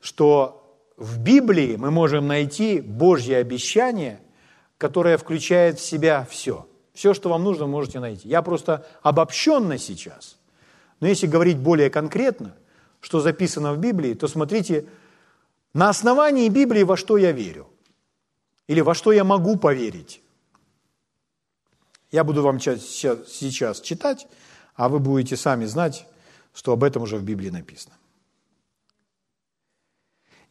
что 0.01 0.56
в 0.97 1.19
Библии 1.19 1.75
мы 1.75 1.91
можем 1.91 2.27
найти 2.27 2.81
Божье 2.81 3.37
обещание, 3.37 4.19
которое 4.77 5.17
включает 5.17 5.79
в 5.79 5.85
себя 5.85 6.27
все. 6.29 6.67
Все, 6.93 7.13
что 7.13 7.29
вам 7.29 7.43
нужно, 7.43 7.67
можете 7.67 7.99
найти. 7.99 8.27
Я 8.27 8.41
просто 8.41 8.85
обобщенно 9.03 9.77
сейчас. 9.77 10.37
Но 10.99 11.07
если 11.07 11.27
говорить 11.27 11.59
более 11.59 11.91
конкретно, 11.91 12.55
что 12.99 13.19
записано 13.19 13.73
в 13.73 13.77
Библии, 13.77 14.15
то 14.15 14.27
смотрите, 14.27 14.87
на 15.73 15.89
основании 15.89 16.49
Библии 16.49 16.81
во 16.81 16.97
что 16.97 17.17
я 17.17 17.31
верю. 17.31 17.67
Или 18.65 18.81
во 18.81 18.95
что 18.95 19.11
я 19.11 19.23
могу 19.23 19.55
поверить. 19.55 20.21
Я 22.11 22.23
буду 22.23 22.41
вам 22.41 22.59
сейчас 22.59 23.81
читать, 23.81 24.27
а 24.75 24.89
вы 24.89 24.97
будете 24.97 25.37
сами 25.37 25.65
знать, 25.65 26.07
что 26.53 26.71
об 26.71 26.83
этом 26.83 27.03
уже 27.03 27.17
в 27.17 27.23
Библии 27.23 27.51
написано. 27.51 27.93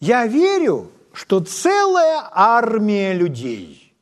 Я 0.01 0.27
верю, 0.27 0.91
что 1.13 1.41
целая 1.41 2.29
армия 2.31 3.15
людей 3.15 3.95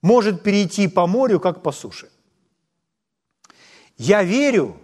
может 0.00 0.42
перейти 0.42 0.88
по 0.88 1.06
морю, 1.06 1.40
как 1.40 1.62
по 1.62 1.72
суше. 1.72 2.08
Я 3.96 4.22
верю, 4.22 4.76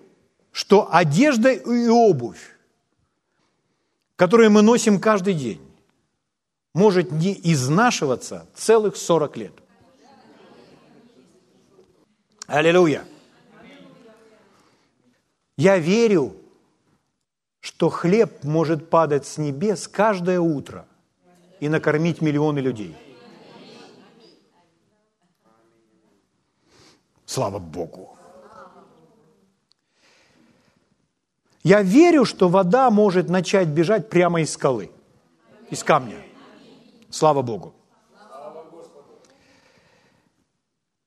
что 0.50 0.88
одежда 0.92 1.52
и 1.52 1.88
обувь, 1.88 2.56
которые 4.16 4.48
мы 4.48 4.62
носим 4.62 5.00
каждый 5.00 5.34
день, 5.34 5.60
может 6.72 7.12
не 7.12 7.38
изнашиваться 7.52 8.48
целых 8.54 8.96
40 8.96 9.36
лет. 9.36 9.52
Аллилуйя. 12.46 13.04
Я 15.56 15.78
верю, 15.78 16.36
что 17.64 17.88
хлеб 17.88 18.44
может 18.44 18.90
падать 18.90 19.26
с 19.26 19.38
небес 19.38 19.88
каждое 19.88 20.38
утро 20.38 20.84
и 21.60 21.70
накормить 21.70 22.20
миллионы 22.20 22.58
людей. 22.58 22.94
Слава 27.24 27.58
Богу. 27.58 28.18
Я 31.62 31.80
верю, 31.80 32.26
что 32.26 32.50
вода 32.50 32.90
может 32.90 33.30
начать 33.30 33.68
бежать 33.68 34.10
прямо 34.10 34.42
из 34.42 34.52
скалы, 34.52 34.90
из 35.70 35.82
камня. 35.82 36.18
Слава 37.08 37.40
Богу. 37.40 37.72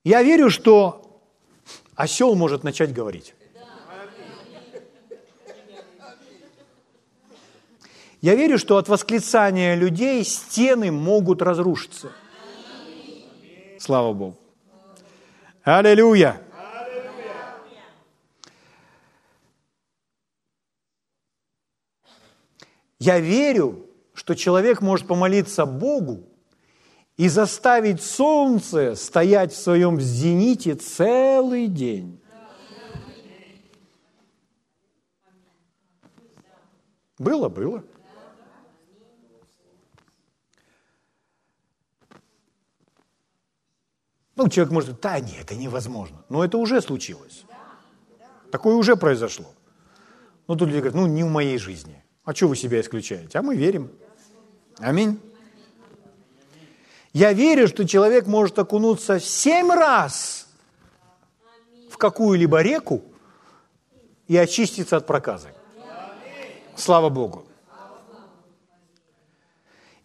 Я 0.03 0.23
верю, 0.23 0.49
что 0.49 1.21
осел 1.93 2.33
может 2.33 2.63
начать 2.63 2.91
говорить. 2.91 3.35
Я 8.21 8.35
верю, 8.35 8.57
что 8.57 8.77
от 8.77 8.89
восклицания 8.89 9.75
людей 9.75 10.23
стены 10.23 10.91
могут 10.91 11.41
разрушиться. 11.41 12.11
Слава 13.79 14.13
Богу. 14.13 14.37
Аллилуйя. 15.63 16.41
Я 22.99 23.19
верю, 23.19 23.85
что 24.15 24.33
человек 24.33 24.81
может 24.81 25.07
помолиться 25.07 25.67
Богу 25.67 26.27
и 27.17 27.29
заставить 27.29 28.01
солнце 28.01 28.95
стоять 28.95 29.53
в 29.53 29.57
своем 29.57 30.01
зените 30.01 30.73
целый 30.73 31.67
день. 31.67 32.19
Было, 37.19 37.49
было. 37.49 37.83
Ну, 44.37 44.47
человек 44.49 44.71
может, 44.71 45.01
да, 45.01 45.19
нет, 45.19 45.41
это 45.41 45.55
невозможно. 45.55 46.23
Но 46.29 46.45
это 46.45 46.59
уже 46.59 46.79
случилось. 46.79 47.43
Такое 48.51 48.75
уже 48.75 48.95
произошло. 48.95 49.47
Ну, 50.47 50.55
тут 50.55 50.69
люди 50.69 50.77
говорят, 50.77 50.95
ну, 50.95 51.07
не 51.07 51.23
в 51.23 51.27
моей 51.27 51.57
жизни. 51.57 52.03
А 52.23 52.35
что 52.35 52.47
вы 52.47 52.55
себя 52.55 52.79
исключаете? 52.79 53.39
А 53.39 53.41
мы 53.41 53.55
верим. 53.55 53.89
Аминь. 54.77 55.19
Я 57.13 57.33
верю, 57.33 57.67
что 57.67 57.87
человек 57.87 58.27
может 58.27 58.59
окунуться 58.59 59.19
семь 59.19 59.71
раз 59.71 60.47
в 61.89 61.97
какую-либо 61.97 62.61
реку 62.61 63.01
и 64.27 64.37
очиститься 64.37 64.97
от 64.97 65.07
проказы. 65.07 65.49
Слава 66.75 67.09
Богу. 67.09 67.46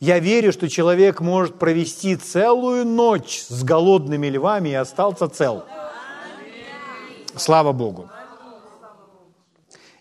Я 0.03 0.19
верю, 0.19 0.53
что 0.53 0.69
человек 0.69 1.21
может 1.21 1.61
провести 1.61 2.17
целую 2.17 2.85
ночь 2.85 3.45
с 3.49 3.63
голодными 3.63 4.27
львами 4.27 4.71
и 4.71 4.75
остался 4.75 5.29
цел. 5.29 5.65
Слава 7.37 7.71
Богу. 7.71 8.11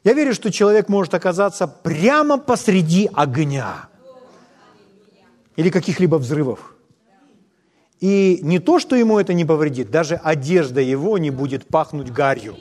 Я 0.03 0.13
верю, 0.13 0.33
что 0.33 0.51
человек 0.51 0.89
может 0.89 1.13
оказаться 1.13 1.67
прямо 1.67 2.39
посреди 2.39 3.11
огня 3.13 3.89
или 5.55 5.69
каких-либо 5.69 6.15
взрывов 6.15 6.73
И 7.99 8.39
не 8.41 8.57
то, 8.57 8.79
что 8.79 8.95
ему 8.95 9.19
это 9.19 9.33
не 9.33 9.45
повредит, 9.45 9.91
даже 9.91 10.15
одежда 10.15 10.81
его 10.81 11.19
не 11.19 11.29
будет 11.29 11.67
пахнуть 11.67 12.11
гарью. 12.11 12.55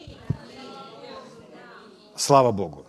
Слава 2.16 2.53
Богу. 2.53 2.84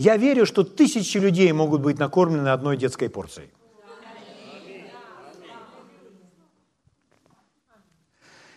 Я 0.00 0.16
верю, 0.16 0.46
что 0.46 0.64
тысячи 0.64 1.18
людей 1.18 1.52
могут 1.52 1.82
быть 1.82 1.98
накормлены 1.98 2.48
одной 2.48 2.78
детской 2.78 3.10
порцией. 3.10 3.50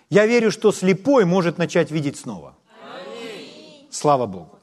Я 0.09 0.25
верю, 0.25 0.51
что 0.51 0.71
слепой 0.71 1.25
может 1.25 1.57
начать 1.57 1.91
видеть 1.91 2.17
снова. 2.17 2.55
Слава 3.91 4.25
Богу. 4.25 4.57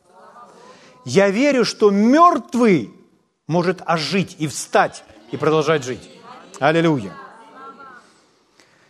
Я 1.04 1.28
верю, 1.28 1.66
что 1.66 1.90
мертвый 1.90 2.90
может 3.46 3.82
ожить 3.84 4.36
и 4.38 4.46
встать 4.46 5.04
и 5.32 5.36
продолжать 5.36 5.84
жить. 5.84 6.08
Аллилуйя. 6.60 7.14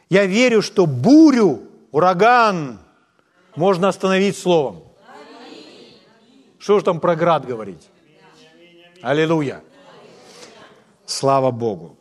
Я 0.08 0.26
верю, 0.26 0.62
что 0.62 0.86
бурю, 0.86 1.62
ураган 1.90 2.78
можно 3.56 3.88
остановить 3.88 4.38
словом. 4.38 4.89
Что 6.60 6.78
же 6.78 6.84
там 6.84 7.00
про 7.00 7.16
град 7.16 7.46
говорить? 7.46 7.88
Аллилуйя. 9.00 9.64
Слава 11.06 11.50
Богу. 11.50 11.96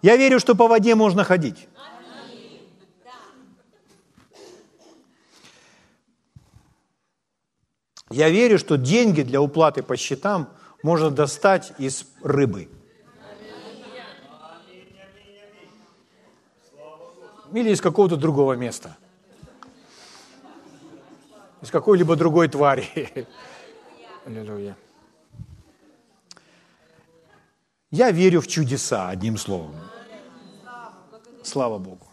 Я 0.00 0.16
верю, 0.16 0.38
что 0.38 0.54
по 0.54 0.68
воде 0.68 0.94
можно 0.94 1.24
ходить. 1.24 1.68
Я 8.10 8.28
верю, 8.30 8.58
что 8.58 8.76
деньги 8.76 9.22
для 9.22 9.40
уплаты 9.40 9.82
по 9.82 9.96
счетам 9.96 10.48
можно 10.84 11.10
достать 11.10 11.72
из 11.78 12.06
рыбы. 12.22 12.68
Или 17.52 17.70
из 17.70 17.80
какого-то 17.80 18.16
другого 18.16 18.52
места. 18.52 18.96
Из 21.62 21.70
какой-либо 21.70 22.16
другой 22.16 22.48
твари. 22.48 23.26
Аллилуйя. 24.26 24.76
Я 27.90 28.10
верю 28.10 28.40
в 28.40 28.48
чудеса, 28.48 29.08
одним 29.08 29.36
словом. 29.36 29.74
Слава 31.42 31.78
Богу. 31.78 32.06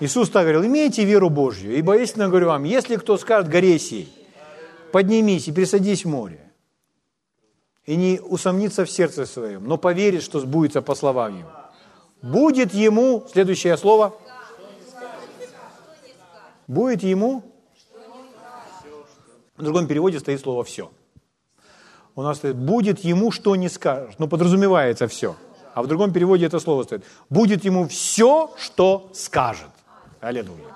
Иисус 0.00 0.30
так 0.30 0.42
говорил, 0.42 0.64
имейте 0.64 1.04
веру 1.04 1.30
Божью, 1.30 1.76
ибо 1.76 1.96
истинно 1.96 2.28
говорю 2.28 2.46
вам, 2.48 2.64
если 2.64 2.96
кто 2.96 3.18
скажет 3.18 3.50
горе 3.50 3.78
сей, 3.78 4.12
поднимись 4.92 5.48
и 5.48 5.52
присадись 5.52 6.04
в 6.04 6.08
море, 6.08 6.40
и 7.84 7.96
не 7.96 8.18
усомнится 8.18 8.86
в 8.86 8.90
сердце 8.90 9.26
своем, 9.26 9.64
но 9.64 9.76
поверит, 9.76 10.22
что 10.22 10.40
сбудется 10.40 10.80
по 10.80 10.94
словам 10.94 11.38
его. 11.40 11.50
Будет 12.22 12.72
ему, 12.72 13.26
следующее 13.30 13.76
слово, 13.76 14.14
будет 16.66 17.02
ему, 17.02 17.49
в 19.60 19.64
другом 19.64 19.86
переводе 19.86 20.18
стоит 20.20 20.40
слово 20.40 20.64
«все». 20.64 20.90
У 22.14 22.22
нас 22.22 22.38
стоит 22.38 22.56
«будет 22.56 23.00
ему, 23.00 23.30
что 23.30 23.56
не 23.56 23.68
скажешь». 23.68 24.14
Ну, 24.18 24.28
подразумевается 24.28 25.06
«все». 25.06 25.36
А 25.74 25.82
в 25.82 25.86
другом 25.86 26.12
переводе 26.12 26.46
это 26.46 26.58
слово 26.58 26.82
стоит. 26.82 27.04
«Будет 27.28 27.64
ему 27.64 27.86
все, 27.88 28.52
что 28.58 29.10
скажет». 29.14 29.68
Аллилуйя. 30.20 30.74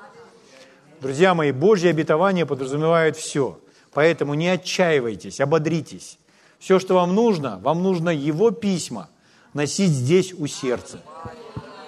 Друзья 1.01 1.35
мои, 1.35 1.53
Божье 1.53 1.91
обетование 1.91 2.47
подразумевает 2.47 3.17
все. 3.17 3.59
Поэтому 3.93 4.35
не 4.35 4.49
отчаивайтесь, 4.49 5.41
ободритесь. 5.41 6.19
Все, 6.59 6.79
что 6.79 6.95
вам 6.95 7.15
нужно, 7.15 7.59
вам 7.63 7.83
нужно 7.83 8.11
Его 8.11 8.51
письма 8.51 9.09
носить 9.53 9.91
здесь 9.91 10.33
у 10.33 10.47
сердца. 10.47 11.01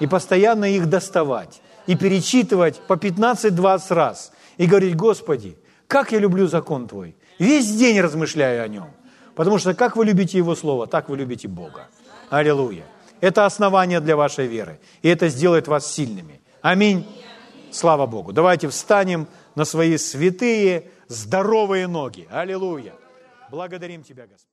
И 0.01 0.07
постоянно 0.07 0.67
их 0.67 0.89
доставать. 0.89 1.63
И 1.87 1.97
перечитывать 1.97 2.81
по 2.87 2.95
15-20 2.95 3.95
раз. 3.95 4.33
И 4.57 4.67
говорить, 4.67 4.97
Господи, 4.97 5.57
как 5.89 6.13
я 6.13 6.19
люблю 6.19 6.47
закон 6.47 6.89
Твой. 6.89 7.17
Весь 7.39 7.75
день 7.75 8.01
размышляю 8.01 8.65
о 8.65 8.69
нем. 8.69 8.91
Потому 9.35 9.59
что 9.59 9.75
как 9.75 9.97
вы 9.97 10.05
любите 10.05 10.39
Его 10.39 10.55
Слово, 10.55 10.87
так 10.87 11.09
вы 11.09 11.17
любите 11.17 11.49
Бога. 11.49 11.89
Аллилуйя. 12.31 12.85
Это 13.21 13.47
основание 13.47 14.01
для 14.01 14.17
вашей 14.17 14.47
веры. 14.47 14.81
И 15.03 15.09
это 15.09 15.29
сделает 15.29 15.69
вас 15.69 15.91
сильными. 15.91 16.41
Аминь. 16.63 17.07
Слава 17.71 18.07
Богу. 18.07 18.33
Давайте 18.33 18.69
встанем 18.69 19.27
на 19.55 19.65
свои 19.65 19.97
святые, 19.99 20.91
здоровые 21.09 21.87
ноги. 21.87 22.27
Аллилуйя. 22.31 22.95
Благодарим 23.51 24.03
Тебя, 24.03 24.27
Господь. 24.27 24.47